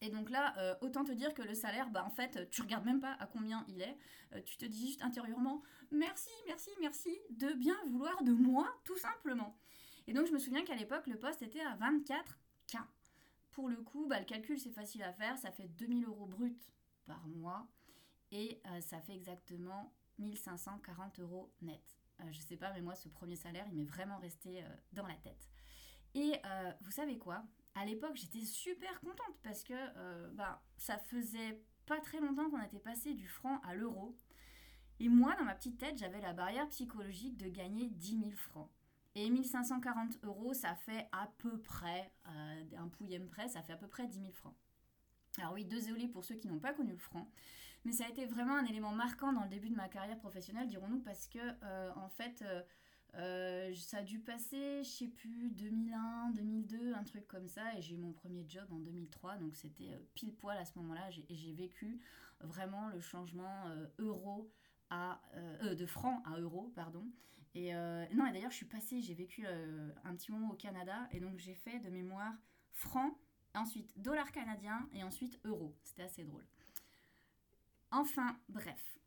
Et 0.03 0.09
donc 0.09 0.29
là, 0.29 0.53
euh, 0.57 0.75
autant 0.81 1.05
te 1.05 1.13
dire 1.13 1.33
que 1.33 1.41
le 1.41 1.55
salaire, 1.55 1.89
bah 1.89 2.03
en 2.05 2.09
fait, 2.09 2.49
tu 2.49 2.61
regardes 2.61 2.83
même 2.83 2.99
pas 2.99 3.13
à 3.21 3.25
combien 3.25 3.63
il 3.69 3.81
est. 3.81 3.97
Euh, 4.33 4.41
tu 4.41 4.57
te 4.57 4.65
dis 4.65 4.87
juste 4.87 5.01
intérieurement 5.01 5.63
merci, 5.91 6.29
merci, 6.45 6.69
merci 6.81 7.17
de 7.29 7.53
bien 7.53 7.77
vouloir 7.85 8.21
de 8.23 8.33
moi, 8.33 8.67
tout 8.83 8.97
simplement. 8.97 9.57
Et 10.05 10.13
donc 10.13 10.27
je 10.27 10.33
me 10.33 10.39
souviens 10.39 10.65
qu'à 10.65 10.75
l'époque, 10.75 11.07
le 11.07 11.17
poste 11.17 11.41
était 11.41 11.61
à 11.61 11.77
24K. 11.77 12.81
Pour 13.51 13.69
le 13.69 13.77
coup, 13.77 14.05
bah, 14.05 14.19
le 14.19 14.25
calcul 14.25 14.59
c'est 14.59 14.71
facile 14.71 15.03
à 15.03 15.13
faire, 15.13 15.37
ça 15.37 15.53
fait 15.53 15.69
2000 15.69 16.03
euros 16.05 16.25
bruts 16.25 16.59
par 17.05 17.25
mois 17.27 17.65
et 18.31 18.59
euh, 18.71 18.81
ça 18.81 18.99
fait 18.99 19.15
exactement 19.15 19.93
1540 20.19 21.21
euros 21.21 21.53
net. 21.61 21.95
je 22.29 22.41
sais 22.41 22.57
pas, 22.57 22.73
mais 22.73 22.81
moi, 22.81 22.95
ce 22.95 23.07
premier 23.07 23.37
salaire, 23.37 23.65
il 23.71 23.77
m'est 23.77 23.85
vraiment 23.85 24.17
resté 24.17 24.65
dans 24.91 25.07
la 25.07 25.15
tête. 25.15 25.49
Et 26.13 26.33
vous 26.81 26.91
savez 26.91 27.17
quoi? 27.17 27.45
À 27.75 27.85
l'époque, 27.85 28.15
j'étais 28.15 28.45
super 28.45 28.99
contente 29.01 29.35
parce 29.41 29.63
que 29.63 29.73
euh, 29.73 30.29
bah, 30.33 30.61
ça 30.77 30.97
faisait 30.97 31.61
pas 31.85 31.99
très 31.99 32.19
longtemps 32.19 32.49
qu'on 32.49 32.61
était 32.61 32.79
passé 32.79 33.13
du 33.13 33.27
franc 33.27 33.59
à 33.61 33.73
l'euro. 33.73 34.15
Et 34.99 35.09
moi, 35.09 35.35
dans 35.35 35.43
ma 35.43 35.55
petite 35.55 35.77
tête, 35.77 35.97
j'avais 35.97 36.21
la 36.21 36.33
barrière 36.33 36.67
psychologique 36.69 37.37
de 37.37 37.49
gagner 37.49 37.89
10 37.89 38.19
000 38.19 38.31
francs. 38.31 38.69
Et 39.15 39.29
1540 39.29 40.23
euros, 40.23 40.53
ça 40.53 40.75
fait 40.75 41.07
à 41.11 41.31
peu 41.37 41.59
près, 41.59 42.11
euh, 42.27 42.63
un 42.77 42.87
pouillem 42.87 43.27
près, 43.27 43.47
ça 43.47 43.61
fait 43.61 43.73
à 43.73 43.77
peu 43.77 43.87
près 43.87 44.07
10 44.07 44.19
000 44.19 44.31
francs. 44.33 44.55
Alors 45.39 45.53
oui, 45.53 45.65
désolé 45.65 46.07
pour 46.07 46.23
ceux 46.23 46.35
qui 46.35 46.47
n'ont 46.47 46.59
pas 46.59 46.73
connu 46.73 46.93
le 46.93 46.99
franc, 46.99 47.29
mais 47.85 47.91
ça 47.91 48.05
a 48.05 48.09
été 48.09 48.25
vraiment 48.25 48.55
un 48.55 48.65
élément 48.65 48.91
marquant 48.91 49.33
dans 49.33 49.43
le 49.43 49.49
début 49.49 49.69
de 49.69 49.75
ma 49.75 49.89
carrière 49.89 50.17
professionnelle, 50.17 50.67
dirons-nous, 50.67 50.99
parce 50.99 51.27
que 51.27 51.39
euh, 51.39 51.91
en 51.95 52.09
fait, 52.09 52.43
Euh, 53.15 53.73
ça 53.75 53.97
a 53.97 54.01
dû 54.01 54.19
passer, 54.19 54.83
je 54.83 54.89
sais 54.89 55.07
plus, 55.07 55.51
2001, 55.51 56.31
2002, 56.31 56.93
un 56.93 57.03
truc 57.03 57.27
comme 57.27 57.47
ça. 57.47 57.75
Et 57.77 57.81
j'ai 57.81 57.95
eu 57.95 57.97
mon 57.97 58.11
premier 58.11 58.45
job 58.47 58.65
en 58.71 58.79
2003. 58.79 59.37
Donc 59.37 59.55
c'était 59.55 59.91
euh, 59.91 59.99
pile 60.13 60.33
poil 60.33 60.57
à 60.57 60.65
ce 60.65 60.77
moment-là. 60.79 61.09
Et 61.29 61.35
j'ai 61.35 61.53
vécu 61.53 61.99
vraiment 62.41 62.89
le 62.89 62.99
changement 62.99 63.63
euro 63.99 64.51
à, 64.89 65.21
de 65.61 65.85
franc 65.85 66.21
à 66.25 66.37
euro, 66.39 66.71
pardon. 66.75 67.05
Et 67.55 67.71
non, 67.73 68.25
et 68.27 68.33
d'ailleurs, 68.33 68.51
je 68.51 68.57
suis 68.57 68.65
passée, 68.65 69.01
j'ai 69.01 69.13
vécu 69.13 69.45
un 69.47 70.15
petit 70.15 70.31
moment 70.31 70.51
au 70.51 70.55
Canada. 70.55 71.07
Et 71.11 71.21
donc 71.21 71.37
j'ai 71.37 71.53
fait 71.53 71.79
de 71.79 71.89
mémoire 71.89 72.33
franc, 72.73 73.17
ensuite 73.55 73.89
dollar 73.95 74.29
canadien 74.33 74.89
et 74.93 75.03
ensuite 75.03 75.39
euro. 75.45 75.73
C'était 75.83 76.03
assez 76.03 76.25
drôle. 76.25 76.45
Enfin, 77.91 78.37
bref. 78.49 78.99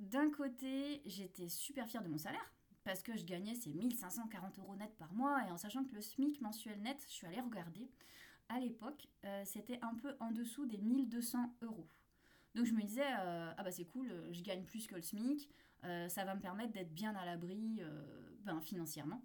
D'un 0.00 0.30
côté, 0.30 1.02
j'étais 1.06 1.48
super 1.48 1.86
fière 1.86 2.02
de 2.02 2.08
mon 2.08 2.18
salaire 2.18 2.52
parce 2.84 3.02
que 3.02 3.16
je 3.16 3.24
gagnais 3.24 3.54
ces 3.54 3.72
1540 3.72 4.58
euros 4.58 4.76
net 4.76 4.94
par 4.96 5.12
mois 5.12 5.46
et 5.46 5.50
en 5.50 5.56
sachant 5.56 5.84
que 5.84 5.94
le 5.94 6.00
SMIC 6.00 6.40
mensuel 6.40 6.80
net, 6.80 7.04
je 7.08 7.12
suis 7.12 7.26
allée 7.26 7.40
regarder, 7.40 7.90
à 8.50 8.58
l'époque, 8.58 9.08
euh, 9.24 9.42
c'était 9.44 9.78
un 9.80 9.94
peu 9.94 10.14
en 10.18 10.32
dessous 10.32 10.66
des 10.66 10.78
1200 10.78 11.56
euros. 11.62 11.88
Donc 12.54 12.66
je 12.66 12.72
me 12.72 12.82
disais, 12.82 13.06
euh, 13.06 13.52
ah 13.56 13.62
bah 13.62 13.70
c'est 13.70 13.84
cool, 13.84 14.12
je 14.32 14.42
gagne 14.42 14.64
plus 14.64 14.88
que 14.88 14.96
le 14.96 15.02
SMIC, 15.02 15.48
euh, 15.84 16.08
ça 16.08 16.24
va 16.24 16.34
me 16.34 16.40
permettre 16.40 16.72
d'être 16.72 16.92
bien 16.92 17.14
à 17.14 17.24
l'abri 17.24 17.80
ben, 18.40 18.60
financièrement. 18.60 19.22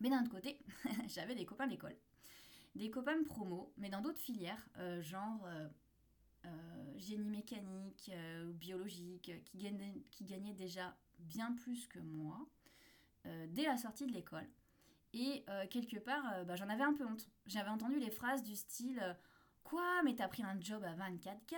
Mais 0.00 0.08
d'un 0.08 0.22
autre 0.22 0.30
côté, 0.30 0.58
j'avais 1.08 1.34
des 1.34 1.44
copains 1.44 1.66
d'école, 1.66 1.96
des 2.74 2.90
copains 2.90 3.22
promo, 3.24 3.72
mais 3.76 3.90
dans 3.90 4.00
d'autres 4.00 4.18
filières, 4.18 4.66
genre 5.00 5.46
génie 6.96 7.28
mécanique, 7.28 8.10
biologique, 8.54 9.30
qui 9.44 9.58
qui 10.10 10.24
gagnaient 10.24 10.54
déjà 10.54 10.96
bien 11.22 11.52
plus 11.52 11.86
que 11.86 11.98
moi. 11.98 12.46
Euh, 13.26 13.46
dès 13.50 13.64
la 13.64 13.76
sortie 13.76 14.06
de 14.06 14.12
l'école. 14.12 14.48
Et 15.12 15.44
euh, 15.48 15.66
quelque 15.68 15.98
part, 15.98 16.24
euh, 16.34 16.44
bah, 16.44 16.56
j'en 16.56 16.68
avais 16.68 16.82
un 16.82 16.92
peu 16.92 17.04
honte. 17.04 17.28
J'avais 17.46 17.68
entendu 17.68 17.98
les 17.98 18.10
phrases 18.10 18.42
du 18.42 18.56
style 18.56 19.16
Quoi 19.62 20.02
Mais 20.04 20.16
t'as 20.16 20.26
pris 20.26 20.42
un 20.42 20.60
job 20.60 20.82
à 20.82 20.94
24K 20.94 21.54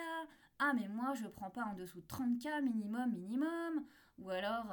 Ah, 0.59 0.73
mais 0.75 0.89
moi, 0.89 1.15
je 1.15 1.27
prends 1.27 1.51
pas 1.51 1.65
en 1.65 1.73
dessous 1.73 2.03
de 2.03 2.07
30K 2.07 2.63
minimum, 2.63 3.13
minimum. 3.13 3.87
Ou 4.19 4.29
alors, 4.29 4.67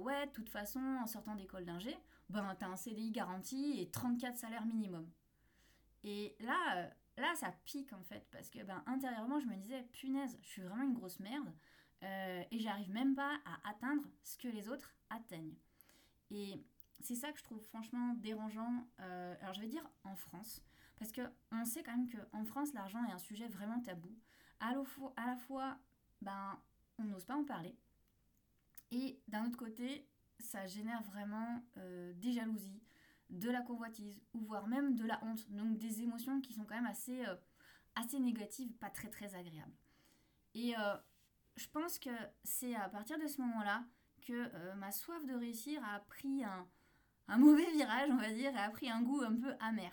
ouais, 0.00 0.26
de 0.26 0.32
toute 0.32 0.48
façon, 0.48 0.80
en 0.80 1.06
sortant 1.06 1.34
d'école 1.34 1.66
d'ingé, 1.66 1.96
ben, 2.30 2.56
t'as 2.58 2.68
un 2.68 2.76
CDI 2.76 3.10
garanti 3.10 3.78
et 3.78 3.90
34 3.90 4.38
salaires 4.38 4.64
minimum. 4.64 5.08
Et 6.02 6.34
là, 6.40 6.90
là, 7.18 7.34
ça 7.36 7.52
pique 7.64 7.92
en 7.92 8.02
fait, 8.04 8.26
parce 8.32 8.48
que 8.48 8.62
ben, 8.62 8.82
intérieurement, 8.86 9.38
je 9.38 9.46
me 9.46 9.56
disais, 9.56 9.82
punaise, 9.92 10.38
je 10.40 10.48
suis 10.48 10.62
vraiment 10.62 10.84
une 10.84 10.94
grosse 10.94 11.20
merde. 11.20 11.52
Et 12.02 12.58
j'arrive 12.58 12.90
même 12.90 13.14
pas 13.14 13.38
à 13.44 13.70
atteindre 13.70 14.04
ce 14.22 14.36
que 14.38 14.48
les 14.48 14.68
autres 14.68 14.94
atteignent. 15.10 15.56
Et 16.30 16.62
c'est 17.00 17.14
ça 17.14 17.32
que 17.32 17.38
je 17.38 17.44
trouve 17.44 17.62
franchement 17.64 18.14
dérangeant. 18.14 18.88
Euh, 19.00 19.34
alors 19.40 19.54
je 19.54 19.60
vais 19.60 19.68
dire 19.68 19.88
en 20.04 20.16
France, 20.16 20.64
parce 20.98 21.12
qu'on 21.12 21.64
sait 21.64 21.82
quand 21.82 21.96
même 21.96 22.08
qu'en 22.08 22.44
France, 22.44 22.72
l'argent 22.74 23.04
est 23.04 23.12
un 23.12 23.18
sujet 23.18 23.48
vraiment 23.48 23.80
tabou. 23.80 24.16
À 24.60 24.74
à 25.16 25.26
la 25.26 25.36
fois 25.36 25.78
ben, 26.20 26.60
on 26.98 27.04
n'ose 27.04 27.24
pas 27.24 27.36
en 27.36 27.44
parler. 27.44 27.76
Et 28.90 29.20
d'un 29.28 29.46
autre 29.46 29.58
côté, 29.58 30.08
ça 30.40 30.66
génère 30.66 31.02
vraiment 31.02 31.62
euh, 31.76 32.12
des 32.14 32.32
jalousies, 32.32 32.82
de 33.30 33.50
la 33.50 33.60
convoitise, 33.60 34.20
ou 34.32 34.40
voire 34.40 34.66
même 34.66 34.94
de 34.96 35.04
la 35.04 35.22
honte. 35.24 35.48
Donc 35.52 35.78
des 35.78 36.02
émotions 36.02 36.40
qui 36.40 36.54
sont 36.54 36.64
quand 36.64 36.74
même 36.74 36.86
assez, 36.86 37.24
euh, 37.26 37.36
assez 37.94 38.18
négatives, 38.18 38.72
pas 38.78 38.90
très 38.90 39.10
très 39.10 39.34
agréables. 39.34 39.76
Et 40.54 40.74
je 41.58 41.68
pense 41.68 41.98
que 41.98 42.10
c'est 42.44 42.74
à 42.74 42.88
partir 42.88 43.18
de 43.18 43.26
ce 43.26 43.40
moment-là 43.40 43.84
que 44.22 44.32
euh, 44.32 44.74
ma 44.76 44.92
soif 44.92 45.24
de 45.26 45.34
réussir 45.34 45.82
a 45.84 45.98
pris 46.00 46.44
un, 46.44 47.36
mauvais 47.36 47.70
virage, 47.72 48.08
on 48.10 48.16
va 48.16 48.30
dire, 48.30 48.54
et 48.54 48.58
a 48.58 48.70
pris 48.70 48.88
un 48.88 49.02
goût 49.02 49.22
un 49.22 49.34
peu 49.34 49.52
amer. 49.60 49.92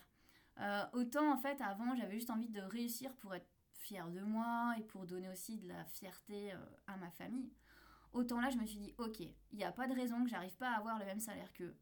Euh, 0.59 0.85
autant 0.93 1.33
en 1.33 1.37
fait 1.37 1.59
avant 1.59 1.95
j'avais 1.95 2.13
juste 2.13 2.29
envie 2.29 2.47
de 2.47 2.61
réussir 2.61 3.13
pour 3.15 3.35
être 3.35 3.49
fière 3.73 4.09
de 4.09 4.21
moi 4.21 4.73
et 4.77 4.83
pour 4.83 5.05
donner 5.05 5.27
aussi 5.27 5.57
de 5.57 5.67
la 5.67 5.83
fierté 5.85 6.53
euh, 6.53 6.57
à 6.87 6.97
ma 6.97 7.09
famille. 7.09 7.51
Autant 8.13 8.39
là 8.39 8.49
je 8.51 8.57
me 8.57 8.65
suis 8.65 8.79
dit 8.79 8.93
ok, 8.97 9.19
il 9.19 9.57
n'y 9.57 9.65
a 9.65 9.71
pas 9.71 9.87
de 9.87 9.93
raison 9.93 10.23
que 10.23 10.29
j'arrive 10.29 10.55
pas 10.55 10.69
à 10.69 10.77
avoir 10.77 10.99
le 10.99 11.05
même 11.05 11.19
salaire 11.19 11.51
qu'eux. 11.53 11.75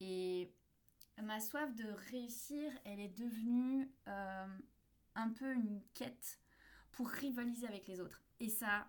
Et 0.00 0.50
ma 1.22 1.38
soif 1.38 1.74
de 1.74 1.86
réussir, 2.10 2.72
elle 2.84 3.00
est 3.00 3.16
devenue 3.16 3.90
un 4.06 5.30
peu 5.30 5.52
une 5.52 5.82
quête 5.94 6.40
pour 6.92 7.08
rivaliser 7.08 7.66
avec 7.66 7.86
les 7.88 8.00
autres. 8.00 8.22
Et 8.40 8.48
ça, 8.48 8.86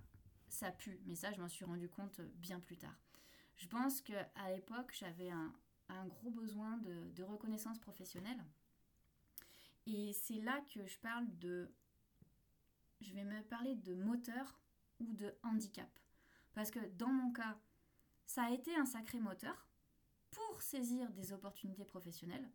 ça 0.49 0.71
pue. 0.71 0.99
Mais 1.05 1.15
ça, 1.15 1.31
je 1.31 1.39
m'en 1.39 1.47
suis 1.47 1.65
rendu 1.65 1.89
compte 1.89 2.21
bien 2.35 2.59
plus 2.59 2.77
tard. 2.77 2.97
Je 3.55 3.67
pense 3.67 4.01
qu'à 4.01 4.49
l'époque, 4.49 4.95
j'avais 4.97 5.29
un, 5.29 5.53
gros 6.07 6.31
besoin 6.31 6.77
de, 6.77 7.23
reconnaissance 7.23 7.79
professionnelle. 7.79 8.43
Et 9.85 10.13
c'est 10.13 10.39
là 10.39 10.61
que 10.73 10.85
je 10.85 10.97
parle 10.99 11.27
de... 11.39 11.69
Je 13.01 13.13
vais 13.13 13.23
me 13.23 13.41
parler 13.43 13.75
de 13.75 13.95
moteur 13.95 14.59
ou 14.99 15.13
de 15.13 15.33
handicap. 15.43 15.89
Parce 16.53 16.69
que 16.69 16.79
dans 16.97 17.07
mon 17.07 17.31
cas, 17.31 17.57
ça 18.25 18.43
a 18.43 18.51
été 18.51 18.75
un 18.75 18.85
sacré 18.85 19.19
moteur 19.19 19.67
pour 20.31 20.61
saisir 20.61 21.09
des 21.11 21.33
opportunités 21.33 21.85
professionnelles. 21.85 22.49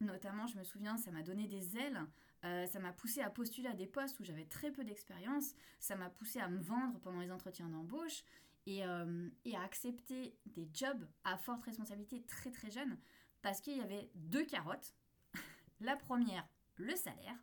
Notamment, 0.00 0.46
je 0.46 0.56
me 0.56 0.64
souviens, 0.64 0.96
ça 0.96 1.10
m'a 1.10 1.22
donné 1.22 1.46
des 1.48 1.76
ailes 1.76 2.06
euh, 2.44 2.66
ça 2.66 2.78
m'a 2.78 2.92
poussé 2.92 3.20
à 3.20 3.30
postuler 3.30 3.68
à 3.68 3.74
des 3.74 3.86
postes 3.86 4.18
où 4.20 4.24
j'avais 4.24 4.44
très 4.44 4.70
peu 4.70 4.84
d'expérience. 4.84 5.54
Ça 5.80 5.96
m'a 5.96 6.10
poussé 6.10 6.38
à 6.38 6.48
me 6.48 6.60
vendre 6.60 6.98
pendant 7.00 7.20
les 7.20 7.32
entretiens 7.32 7.68
d'embauche 7.68 8.22
et, 8.66 8.84
euh, 8.84 9.28
à 9.54 9.62
accepter 9.62 10.36
des 10.46 10.68
jobs 10.72 11.06
à 11.24 11.36
forte 11.36 11.62
responsabilité 11.64 12.22
très 12.22 12.50
très 12.50 12.70
jeune 12.70 12.98
parce 13.42 13.60
qu'il 13.60 13.76
y 13.76 13.80
avait 13.80 14.10
deux 14.14 14.44
carottes. 14.44 14.94
la 15.80 15.96
première, 15.96 16.46
le 16.76 16.94
salaire. 16.94 17.36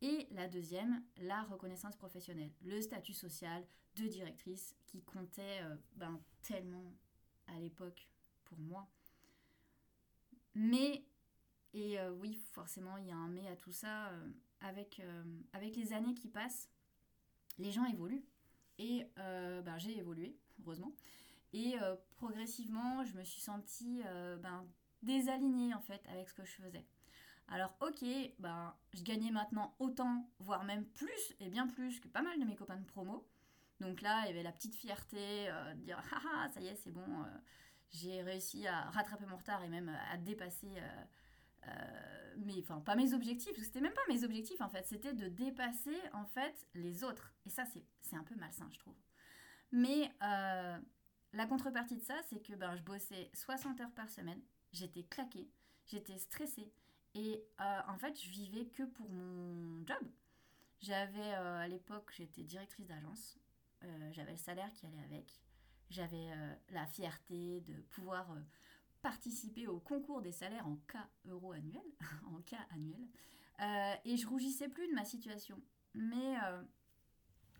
Et 0.00 0.26
la 0.32 0.48
deuxième, 0.48 1.02
la 1.16 1.42
reconnaissance 1.44 1.96
professionnelle, 1.96 2.52
le 2.62 2.80
statut 2.82 3.14
social 3.14 3.64
de 3.96 4.06
directrice 4.06 4.74
qui 4.86 5.02
comptait 5.02 5.62
euh, 5.62 5.76
ben, 5.96 6.20
tellement 6.42 6.94
à 7.46 7.58
l'époque 7.58 8.08
pour 8.44 8.58
moi. 8.58 8.86
Et 11.74 11.98
euh, 11.98 12.10
oui, 12.12 12.40
forcément, 12.52 12.96
il 12.96 13.08
y 13.08 13.10
a 13.10 13.16
un 13.16 13.28
mais 13.28 13.48
à 13.48 13.56
tout 13.56 13.72
ça. 13.72 14.06
Euh, 14.06 14.28
avec, 14.60 15.00
euh, 15.00 15.24
avec 15.52 15.76
les 15.76 15.92
années 15.92 16.14
qui 16.14 16.28
passent, 16.28 16.70
les 17.58 17.70
gens 17.70 17.84
évoluent. 17.84 18.24
Et 18.78 19.06
ben, 19.16 19.78
j'ai 19.78 19.98
évolué, 19.98 20.36
heureusement. 20.60 20.92
Et 21.52 21.76
progressivement, 22.16 23.04
je 23.04 23.14
me 23.14 23.22
suis 23.22 23.40
sentie 23.40 24.02
ben, 24.40 24.66
désalignée 25.04 25.72
en 25.74 25.80
fait 25.80 26.04
avec 26.08 26.28
ce 26.28 26.34
que 26.34 26.44
je 26.44 26.50
faisais. 26.50 26.84
Alors 27.46 27.76
ok, 27.80 28.04
ben, 28.40 28.74
je 28.92 29.04
gagnais 29.04 29.30
maintenant 29.30 29.76
autant, 29.78 30.28
voire 30.40 30.64
même 30.64 30.86
plus, 30.86 31.36
et 31.38 31.50
bien 31.50 31.68
plus 31.68 32.00
que 32.00 32.08
pas 32.08 32.22
mal 32.22 32.40
de 32.40 32.44
mes 32.44 32.56
copains 32.56 32.78
de 32.78 32.84
promo. 32.84 33.28
Donc 33.78 34.00
là, 34.00 34.22
il 34.24 34.26
y 34.26 34.30
avait 34.30 34.42
la 34.42 34.50
petite 34.50 34.74
fierté 34.74 35.46
de 35.76 35.80
dire 35.82 36.02
«Ah 36.26 36.48
ça 36.52 36.60
y 36.60 36.66
est, 36.66 36.74
c'est 36.74 36.90
bon, 36.90 37.24
j'ai 37.90 38.22
réussi 38.22 38.66
à 38.66 38.90
rattraper 38.90 39.26
mon 39.26 39.36
retard 39.36 39.62
et 39.62 39.68
même 39.68 39.96
à 40.10 40.16
dépasser 40.16 40.82
mais 42.38 42.58
enfin 42.60 42.80
pas 42.80 42.96
mes 42.96 43.14
objectifs, 43.14 43.56
c'était 43.62 43.80
même 43.80 43.92
pas 43.92 44.00
mes 44.08 44.24
objectifs 44.24 44.60
en 44.60 44.68
fait, 44.68 44.86
c'était 44.86 45.12
de 45.12 45.28
dépasser 45.28 45.96
en 46.12 46.24
fait 46.26 46.66
les 46.74 47.04
autres. 47.04 47.32
Et 47.46 47.50
ça 47.50 47.64
c'est 48.00 48.16
un 48.16 48.24
peu 48.24 48.34
malsain 48.36 48.68
je 48.72 48.78
trouve. 48.78 48.96
Mais 49.72 50.10
euh, 50.22 50.78
la 51.32 51.46
contrepartie 51.46 51.96
de 51.96 52.02
ça 52.02 52.16
c'est 52.28 52.40
que 52.40 52.54
ben, 52.54 52.76
je 52.76 52.82
bossais 52.82 53.30
60 53.34 53.80
heures 53.80 53.92
par 53.92 54.08
semaine, 54.08 54.40
j'étais 54.72 55.04
claquée, 55.04 55.48
j'étais 55.86 56.18
stressée 56.18 56.72
et 57.14 57.44
euh, 57.60 57.80
en 57.88 57.98
fait 57.98 58.20
je 58.20 58.30
vivais 58.30 58.66
que 58.66 58.82
pour 58.82 59.08
mon 59.10 59.84
job. 59.86 60.10
J'avais 60.80 61.32
à 61.32 61.66
l'époque 61.66 62.12
j'étais 62.14 62.42
directrice 62.42 62.86
d'agence, 62.86 63.38
j'avais 64.10 64.32
le 64.32 64.38
salaire 64.38 64.70
qui 64.74 64.84
allait 64.84 65.02
avec, 65.04 65.40
j'avais 65.88 66.28
la 66.70 66.86
fierté 66.86 67.62
de 67.62 67.80
pouvoir 67.90 68.36
participer 69.04 69.66
au 69.66 69.78
concours 69.80 70.22
des 70.22 70.32
salaires 70.32 70.66
en 70.66 70.76
cas 70.88 71.06
euro 71.26 71.52
annuel, 71.52 71.84
en 72.34 72.40
cas 72.40 72.66
annuel, 72.70 73.06
euh, 73.60 73.94
et 74.06 74.16
je 74.16 74.26
rougissais 74.26 74.68
plus 74.70 74.88
de 74.88 74.94
ma 74.94 75.04
situation. 75.04 75.62
Mais 75.92 76.38
euh, 76.42 76.62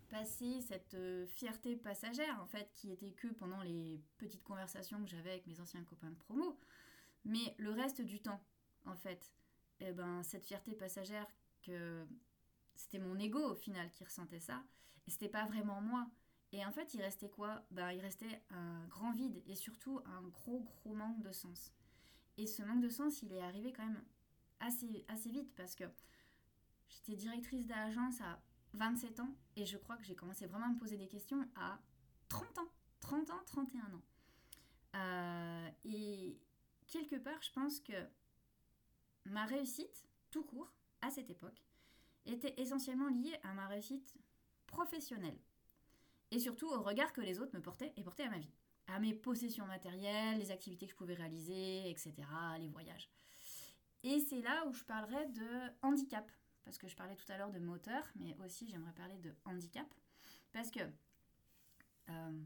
passer 0.09 0.59
cette 0.61 0.95
euh, 0.95 1.27
fierté 1.27 1.75
passagère, 1.75 2.41
en 2.41 2.47
fait, 2.47 2.71
qui 2.73 2.91
était 2.91 3.11
que 3.11 3.27
pendant 3.27 3.61
les 3.61 4.01
petites 4.17 4.43
conversations 4.43 5.03
que 5.03 5.09
j'avais 5.09 5.29
avec 5.29 5.45
mes 5.45 5.61
anciens 5.61 5.83
copains 5.83 6.09
de 6.09 6.15
promo, 6.15 6.59
mais 7.25 7.53
le 7.59 7.71
reste 7.71 8.01
du 8.01 8.19
temps, 8.19 8.43
en 8.85 8.95
fait, 8.95 9.31
eh 9.81 9.91
ben, 9.91 10.23
cette 10.23 10.45
fierté 10.45 10.73
passagère 10.73 11.27
que 11.61 12.07
c'était 12.73 12.99
mon 12.99 13.19
ego 13.19 13.51
au 13.51 13.55
final 13.55 13.91
qui 13.91 14.03
ressentait 14.03 14.39
ça, 14.39 14.63
et 15.07 15.11
c'était 15.11 15.29
pas 15.29 15.45
vraiment 15.45 15.79
moi. 15.79 16.09
Et 16.51 16.65
en 16.65 16.71
fait, 16.71 16.93
il 16.93 17.01
restait 17.01 17.29
quoi? 17.29 17.63
Bah, 17.71 17.93
Il 17.93 18.01
restait 18.01 18.41
un 18.49 18.85
grand 18.87 19.11
vide 19.11 19.41
et 19.47 19.55
surtout 19.55 19.99
un 20.05 20.21
gros, 20.21 20.59
gros 20.61 20.93
manque 20.93 21.21
de 21.21 21.31
sens. 21.31 21.73
Et 22.37 22.47
ce 22.47 22.63
manque 22.63 22.81
de 22.81 22.89
sens, 22.89 23.21
il 23.21 23.33
est 23.33 23.41
arrivé 23.41 23.73
quand 23.73 23.85
même 23.85 24.03
assez, 24.59 25.05
assez 25.07 25.29
vite 25.29 25.53
parce 25.55 25.75
que 25.75 25.83
j'étais 26.89 27.15
directrice 27.15 27.65
d'agence 27.65 28.21
à 28.21 28.41
27 28.73 29.19
ans 29.19 29.35
et 29.55 29.65
je 29.65 29.77
crois 29.77 29.95
que 29.97 30.03
j'ai 30.03 30.15
commencé 30.15 30.45
vraiment 30.45 30.65
à 30.65 30.69
me 30.69 30.77
poser 30.77 30.97
des 30.97 31.07
questions 31.07 31.47
à 31.55 31.79
30 32.29 32.57
ans. 32.59 32.69
30 32.99 33.29
ans, 33.31 33.41
31 33.45 33.81
ans. 33.93 34.01
Euh, 34.95 35.69
part, 37.25 37.41
je 37.41 37.51
pense 37.51 37.79
que 37.79 37.93
ma 39.25 39.45
réussite, 39.45 40.05
tout 40.31 40.43
court, 40.43 40.71
à 41.01 41.09
cette 41.09 41.29
époque, 41.29 41.61
était 42.25 42.53
essentiellement 42.61 43.09
liée 43.09 43.37
à 43.43 43.53
ma 43.53 43.67
réussite 43.67 44.15
professionnelle. 44.67 45.37
Et 46.31 46.39
surtout 46.39 46.67
au 46.67 46.81
regard 46.81 47.13
que 47.13 47.21
les 47.21 47.39
autres 47.39 47.55
me 47.55 47.61
portaient 47.61 47.93
et 47.95 48.03
portaient 48.03 48.23
à 48.23 48.29
ma 48.29 48.39
vie. 48.39 48.51
À 48.87 48.99
mes 48.99 49.13
possessions 49.13 49.65
matérielles, 49.65 50.37
les 50.37 50.51
activités 50.51 50.85
que 50.85 50.91
je 50.91 50.97
pouvais 50.97 51.13
réaliser, 51.13 51.89
etc., 51.89 52.13
les 52.59 52.69
voyages. 52.69 53.09
Et 54.03 54.19
c'est 54.19 54.41
là 54.41 54.65
où 54.67 54.73
je 54.73 54.83
parlerai 54.83 55.25
de 55.27 55.47
handicap. 55.81 56.31
Parce 56.63 56.77
que 56.77 56.87
je 56.87 56.95
parlais 56.95 57.15
tout 57.15 57.31
à 57.31 57.37
l'heure 57.37 57.51
de 57.51 57.59
moteur, 57.59 58.03
mais 58.15 58.35
aussi 58.43 58.67
j'aimerais 58.67 58.93
parler 58.93 59.17
de 59.17 59.33
handicap. 59.45 59.87
Parce 60.51 60.71
que 60.71 60.79
euh, 62.09 62.43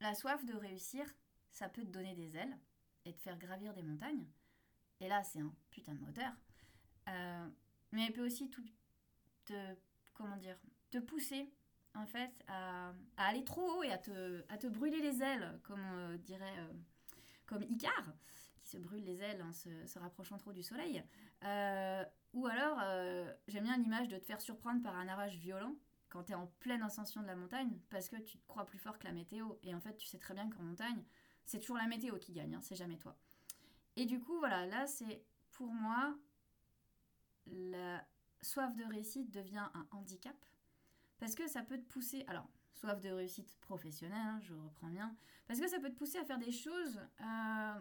la 0.00 0.14
soif 0.14 0.44
de 0.44 0.54
réussir, 0.54 1.04
ça 1.50 1.68
peut 1.68 1.82
te 1.82 1.90
donner 1.90 2.14
des 2.14 2.36
ailes 2.36 2.56
et 3.04 3.14
te 3.14 3.20
faire 3.20 3.38
gravir 3.38 3.72
des 3.72 3.82
montagnes. 3.82 4.26
Et 5.00 5.08
là, 5.08 5.22
c'est 5.22 5.40
un 5.40 5.54
putain 5.70 5.94
de 5.94 6.00
moteur. 6.00 6.32
Euh, 7.08 7.48
mais 7.92 8.06
elle 8.06 8.12
peut 8.12 8.26
aussi 8.26 8.50
tout 8.50 8.64
te, 9.44 9.74
comment 10.14 10.36
dire, 10.36 10.58
te 10.90 10.98
pousser 10.98 11.52
en 11.96 12.06
fait 12.06 12.32
à, 12.48 12.92
aller 13.16 13.44
trop 13.44 13.62
haut 13.62 13.82
et 13.82 13.90
à 13.90 13.98
te, 13.98 14.44
à 14.48 14.58
te 14.58 14.66
brûler 14.66 15.00
les 15.00 15.22
ailes, 15.22 15.58
comme 15.62 15.80
on 15.80 16.16
dirait, 16.16 16.58
euh, 16.58 16.72
comme 17.46 17.62
Icar, 17.62 18.12
qui 18.60 18.68
se 18.68 18.78
brûle 18.78 19.04
les 19.04 19.20
ailes 19.20 19.42
en 19.42 19.52
se, 19.52 19.98
rapprochant 19.98 20.38
trop 20.38 20.52
du 20.52 20.62
soleil. 20.62 21.02
Euh, 21.44 22.04
ou 22.32 22.46
alors, 22.46 22.78
j'aime 23.48 23.64
bien 23.64 23.78
l'image 23.78 24.08
de 24.08 24.18
te 24.18 24.24
faire 24.26 24.40
surprendre 24.40 24.82
par 24.82 24.94
un 24.96 25.08
orage 25.08 25.36
violent 25.36 25.74
quand 26.08 26.24
tu 26.24 26.32
es 26.32 26.34
en 26.34 26.46
pleine 26.60 26.82
ascension 26.82 27.22
de 27.22 27.26
la 27.26 27.36
montagne, 27.36 27.78
parce 27.90 28.08
que 28.08 28.16
tu 28.16 28.38
te 28.38 28.46
crois 28.46 28.66
plus 28.66 28.78
fort 28.78 28.98
que 28.98 29.04
la 29.04 29.12
météo. 29.12 29.54
Et 29.62 29.74
en 29.74 29.80
fait, 29.80 29.96
tu 29.96 30.06
sais 30.06 30.18
très 30.18 30.34
bien 30.34 30.48
qu'en 30.50 30.62
montagne, 30.62 31.02
c'est 31.44 31.60
toujours 31.60 31.76
la 31.76 31.86
météo 31.86 32.18
qui 32.18 32.32
gagne, 32.32 32.54
hein, 32.54 32.60
c'est 32.62 32.76
jamais 32.76 32.98
toi. 32.98 33.16
Et 33.96 34.04
du 34.04 34.20
coup, 34.20 34.38
voilà, 34.38 34.66
là, 34.66 34.86
c'est 34.86 35.24
pour 35.52 35.72
moi, 35.72 36.16
la 37.46 38.06
soif 38.42 38.74
de 38.76 38.84
réussite 38.84 39.30
devient 39.30 39.68
un 39.74 39.86
handicap. 39.90 40.36
Parce 41.18 41.34
que 41.34 41.48
ça 41.48 41.62
peut 41.62 41.78
te 41.78 41.86
pousser, 41.86 42.24
alors, 42.28 42.48
soif 42.74 43.00
de 43.00 43.08
réussite 43.08 43.56
professionnelle, 43.60 44.18
hein, 44.18 44.40
je 44.42 44.54
reprends 44.54 44.88
bien, 44.88 45.16
parce 45.46 45.60
que 45.60 45.68
ça 45.68 45.80
peut 45.80 45.90
te 45.90 45.96
pousser 45.96 46.18
à 46.18 46.24
faire 46.24 46.38
des 46.38 46.52
choses 46.52 47.00
euh, 47.20 47.80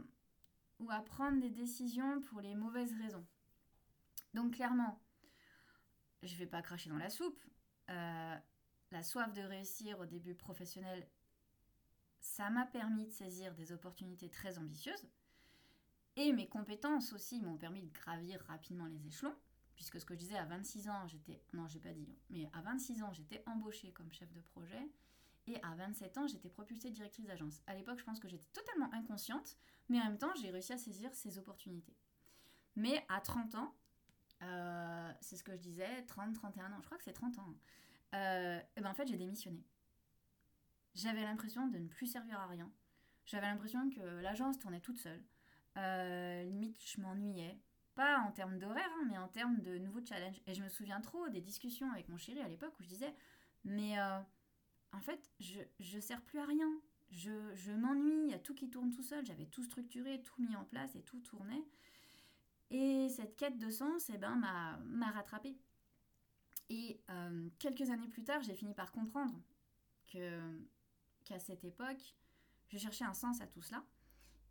ou 0.80 0.90
à 0.92 1.02
prendre 1.02 1.40
des 1.42 1.50
décisions 1.50 2.22
pour 2.22 2.42
les 2.42 2.56
mauvaises 2.56 2.94
raisons. 3.02 3.26
Donc 4.34 4.56
clairement, 4.56 5.02
je 6.24 6.36
vais 6.36 6.48
pas 6.48 6.62
cracher 6.62 6.90
dans 6.90 6.98
la 6.98 7.10
soupe. 7.10 7.42
Euh, 7.90 8.36
la 8.92 9.04
soif 9.04 9.34
de 9.34 9.42
réussir 9.42 10.00
au 10.00 10.06
début 10.06 10.36
professionnel, 10.36 11.08
ça 12.20 12.50
m'a 12.50 12.66
permis 12.66 13.06
de 13.06 13.12
saisir 13.12 13.54
des 13.54 13.72
opportunités 13.72 14.30
très 14.30 14.58
ambitieuses. 14.58 15.10
Et 16.16 16.32
mes 16.32 16.48
compétences 16.48 17.12
aussi 17.14 17.42
m'ont 17.42 17.58
permis 17.58 17.84
de 17.84 17.92
gravir 17.92 18.42
rapidement 18.48 18.86
les 18.86 19.08
échelons, 19.08 19.36
puisque 19.76 20.00
ce 20.00 20.06
que 20.06 20.14
je 20.14 20.20
disais 20.20 20.38
à 20.38 20.46
26 20.46 20.90
ans, 20.90 21.08
j'étais 21.08 21.42
non, 21.54 21.68
j'ai 21.68 21.80
pas 21.80 21.94
dit, 21.94 22.08
mais 22.30 22.50
à 22.54 22.62
26 22.62 23.04
ans, 23.04 23.14
j'étais 23.14 23.44
embauchée 23.46 23.92
comme 23.92 24.12
chef 24.12 24.32
de 24.34 24.42
projet 24.42 24.90
et 25.48 25.62
à 25.62 25.76
27 25.76 26.18
ans, 26.18 26.28
j'étais 26.28 26.50
propulsée 26.50 26.90
directrice 26.90 27.26
d'agence. 27.26 27.62
À 27.68 27.76
l'époque, 27.76 28.00
je 28.00 28.04
pense 28.04 28.20
que 28.20 28.28
j'étais 28.28 28.48
totalement 28.54 28.92
inconsciente, 28.94 29.58
mais 29.90 30.00
en 30.00 30.06
même 30.06 30.18
temps, 30.18 30.34
j'ai 30.42 30.50
réussi 30.50 30.74
à 30.74 30.78
saisir 30.78 31.14
ces 31.14 31.38
opportunités. 31.38 31.96
Mais 32.76 33.06
à 33.10 33.22
30 33.22 33.56
ans, 33.56 33.76
euh, 34.42 35.12
c'est 35.22 35.38
ce 35.38 35.44
que 35.44 35.54
je 35.54 35.62
disais, 35.62 36.04
30, 36.08 36.34
31 36.34 36.72
ans, 36.74 36.80
je 36.82 36.86
crois 36.86 36.98
que 36.98 37.04
c'est 37.04 37.14
30 37.14 37.38
ans, 37.40 37.54
et 38.16 38.18
euh, 38.18 38.60
eh 38.78 38.82
ben 38.82 38.90
en 38.90 38.94
fait, 38.94 39.08
j'ai 39.08 39.18
démissionné. 39.18 39.62
J'avais 40.94 41.24
l'impression 41.24 41.68
de 41.68 41.78
ne 41.78 41.88
plus 41.88 42.08
servir 42.08 42.40
à 42.40 42.48
rien. 42.48 42.72
J'avais 43.26 43.48
l'impression 43.48 43.90
que 43.90 44.00
l'agence 44.22 44.58
tournait 44.58 44.80
toute 44.80 44.98
seule. 44.98 45.22
Euh, 45.78 46.44
limite, 46.44 46.80
je 46.86 47.02
m'ennuyais. 47.02 47.60
Pas 47.96 48.20
en 48.20 48.32
termes 48.32 48.60
d'horaire, 48.60 48.90
hein, 49.00 49.08
mais 49.10 49.18
en 49.18 49.28
termes 49.28 49.62
de 49.62 49.78
nouveaux 49.78 50.06
challenges. 50.06 50.42
Et 50.48 50.54
je 50.54 50.62
me 50.62 50.70
souviens 50.70 51.02
trop 51.02 51.30
des 51.30 51.42
discussions 51.42 51.90
avec 51.92 52.10
mon 52.10 52.18
chéri 52.18 52.42
à 52.42 52.48
l'époque 52.48 52.78
où 52.80 52.84
je 52.84 52.90
disais 52.90 53.14
Mais 53.64 53.98
euh, 54.00 54.20
en 54.92 55.00
fait, 55.00 55.32
je, 55.40 55.60
je 55.80 56.00
sers 56.00 56.22
plus 56.22 56.40
à 56.40 56.46
rien. 56.46 56.70
Je, 57.12 57.32
je 57.56 57.72
m'ennuie, 57.72 58.26
il 58.26 58.32
y 58.32 58.34
a 58.34 58.40
tout 58.40 58.54
qui 58.54 58.70
tourne 58.70 58.92
tout 58.92 59.04
seul. 59.04 59.26
J'avais 59.26 59.46
tout 59.46 59.64
structuré, 59.64 60.22
tout 60.24 60.42
mis 60.42 60.56
en 60.56 60.66
place 60.66 60.96
et 60.96 61.02
tout 61.04 61.20
tournait. 61.20 61.64
Et 62.72 63.08
cette 63.10 63.36
quête 63.38 63.58
de 63.58 63.70
sens 63.70 64.10
eh 64.14 64.18
ben, 64.18 64.36
m'a 64.36 65.12
rattrapée. 65.12 65.56
Et 66.70 67.00
euh, 67.10 67.50
quelques 67.60 67.90
années 67.90 68.08
plus 68.08 68.24
tard, 68.24 68.42
j'ai 68.42 68.56
fini 68.56 68.74
par 68.74 68.92
comprendre 68.92 69.40
qu'à 70.08 71.40
cette 71.40 71.64
époque, 71.64 72.16
je 72.70 72.78
cherchais 72.78 73.06
un 73.06 73.14
sens 73.14 73.42
à 73.42 73.48
tout 73.48 73.62
cela. 73.62 73.84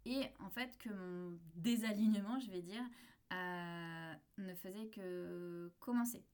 Et 0.05 0.29
en 0.39 0.51
fait, 0.51 0.77
que 0.79 0.91
mon 0.91 1.39
désalignement, 1.57 2.39
je 2.39 2.51
vais 2.51 2.63
dire, 2.63 2.85
euh, 3.33 4.15
ne 4.39 4.55
faisait 4.55 4.89
que 4.89 5.73
commencer. 5.81 6.25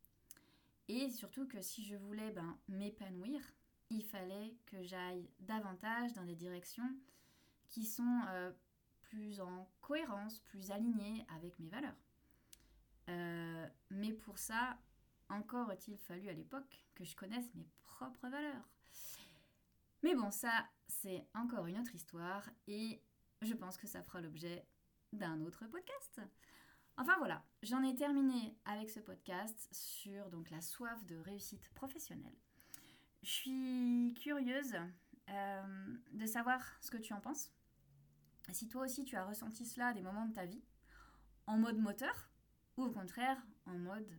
Et 0.88 1.11
surtout 1.11 1.46
que 1.46 1.61
si 1.62 1.85
je 1.85 1.94
voulais 1.94 2.31
ben, 2.31 2.59
m'épanouir, 2.68 3.40
il 3.90 4.05
fallait 4.05 4.57
que 4.66 4.83
j'aille 4.83 5.29
davantage 5.40 6.12
dans 6.14 6.24
des 6.24 6.35
directions 6.35 6.96
qui 7.68 7.85
sont 7.85 8.22
euh, 8.29 8.50
plus 9.03 9.40
en 9.40 9.70
cohérence, 9.81 10.40
plus 10.40 10.70
alignées 10.70 11.24
avec 11.37 11.59
mes 11.59 11.68
valeurs. 11.68 11.96
Euh, 13.09 13.68
mais 13.90 14.12
pour 14.12 14.38
ça, 14.38 14.79
encore 15.29 15.70
a-t-il 15.70 15.96
fallu 15.98 16.29
à 16.29 16.33
l'époque 16.33 16.87
que 16.94 17.05
je 17.05 17.14
connaisse 17.16 17.55
mes 17.55 17.66
propres 17.83 18.29
valeurs. 18.29 18.68
Mais 20.03 20.14
bon, 20.14 20.31
ça, 20.31 20.68
c'est 20.88 21.26
encore 21.35 21.66
une 21.66 21.79
autre 21.79 21.94
histoire 21.94 22.48
et 22.66 23.03
je 23.42 23.55
pense 23.55 23.76
que 23.76 23.87
ça 23.87 24.03
fera 24.03 24.20
l'objet 24.20 24.66
d'un 25.12 25.40
autre 25.42 25.66
podcast. 25.66 26.20
Enfin 27.01 27.17
voilà, 27.17 27.43
j'en 27.63 27.83
ai 27.83 27.95
terminé 27.95 28.55
avec 28.67 28.91
ce 28.91 29.01
podcast 29.01 29.67
sur 29.73 30.29
donc 30.29 30.51
la 30.51 30.61
soif 30.61 31.03
de 31.07 31.17
réussite 31.17 31.67
professionnelle. 31.71 32.37
Je 33.23 33.31
suis 33.31 34.15
curieuse 34.21 34.77
euh, 35.31 35.97
de 36.13 36.27
savoir 36.27 36.61
ce 36.83 36.91
que 36.91 36.99
tu 36.99 37.15
en 37.15 37.21
penses. 37.23 37.55
Si 38.53 38.69
toi 38.69 38.85
aussi 38.85 39.07
tu 39.07 39.17
as 39.17 39.25
ressenti 39.25 39.65
cela 39.65 39.87
à 39.87 39.93
des 39.95 40.03
moments 40.03 40.27
de 40.27 40.35
ta 40.35 40.45
vie, 40.45 40.63
en 41.47 41.57
mode 41.57 41.79
moteur 41.79 42.29
ou 42.77 42.85
au 42.85 42.91
contraire 42.91 43.39
en 43.65 43.79
mode 43.79 44.13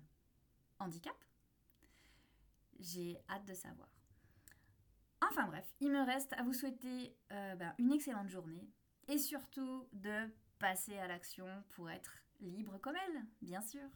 handicap, 0.80 1.24
j'ai 2.80 3.16
hâte 3.30 3.46
de 3.46 3.54
savoir. 3.54 3.90
Enfin 5.22 5.46
bref, 5.46 5.72
il 5.82 5.92
me 5.92 6.04
reste 6.04 6.34
à 6.34 6.42
vous 6.42 6.54
souhaiter 6.54 7.16
euh, 7.32 7.56
ben, 7.58 7.76
une 7.78 7.92
excellente 7.92 8.30
journée, 8.30 8.68
et 9.08 9.20
surtout 9.20 9.88
de 9.94 10.34
passer 10.58 10.98
à 10.98 11.08
l'action 11.08 11.46
pour 11.70 11.92
être 11.92 12.24
libre 12.50 12.78
comme 12.80 12.96
elle, 12.96 13.26
bien 13.42 13.62
sûr. 13.62 13.88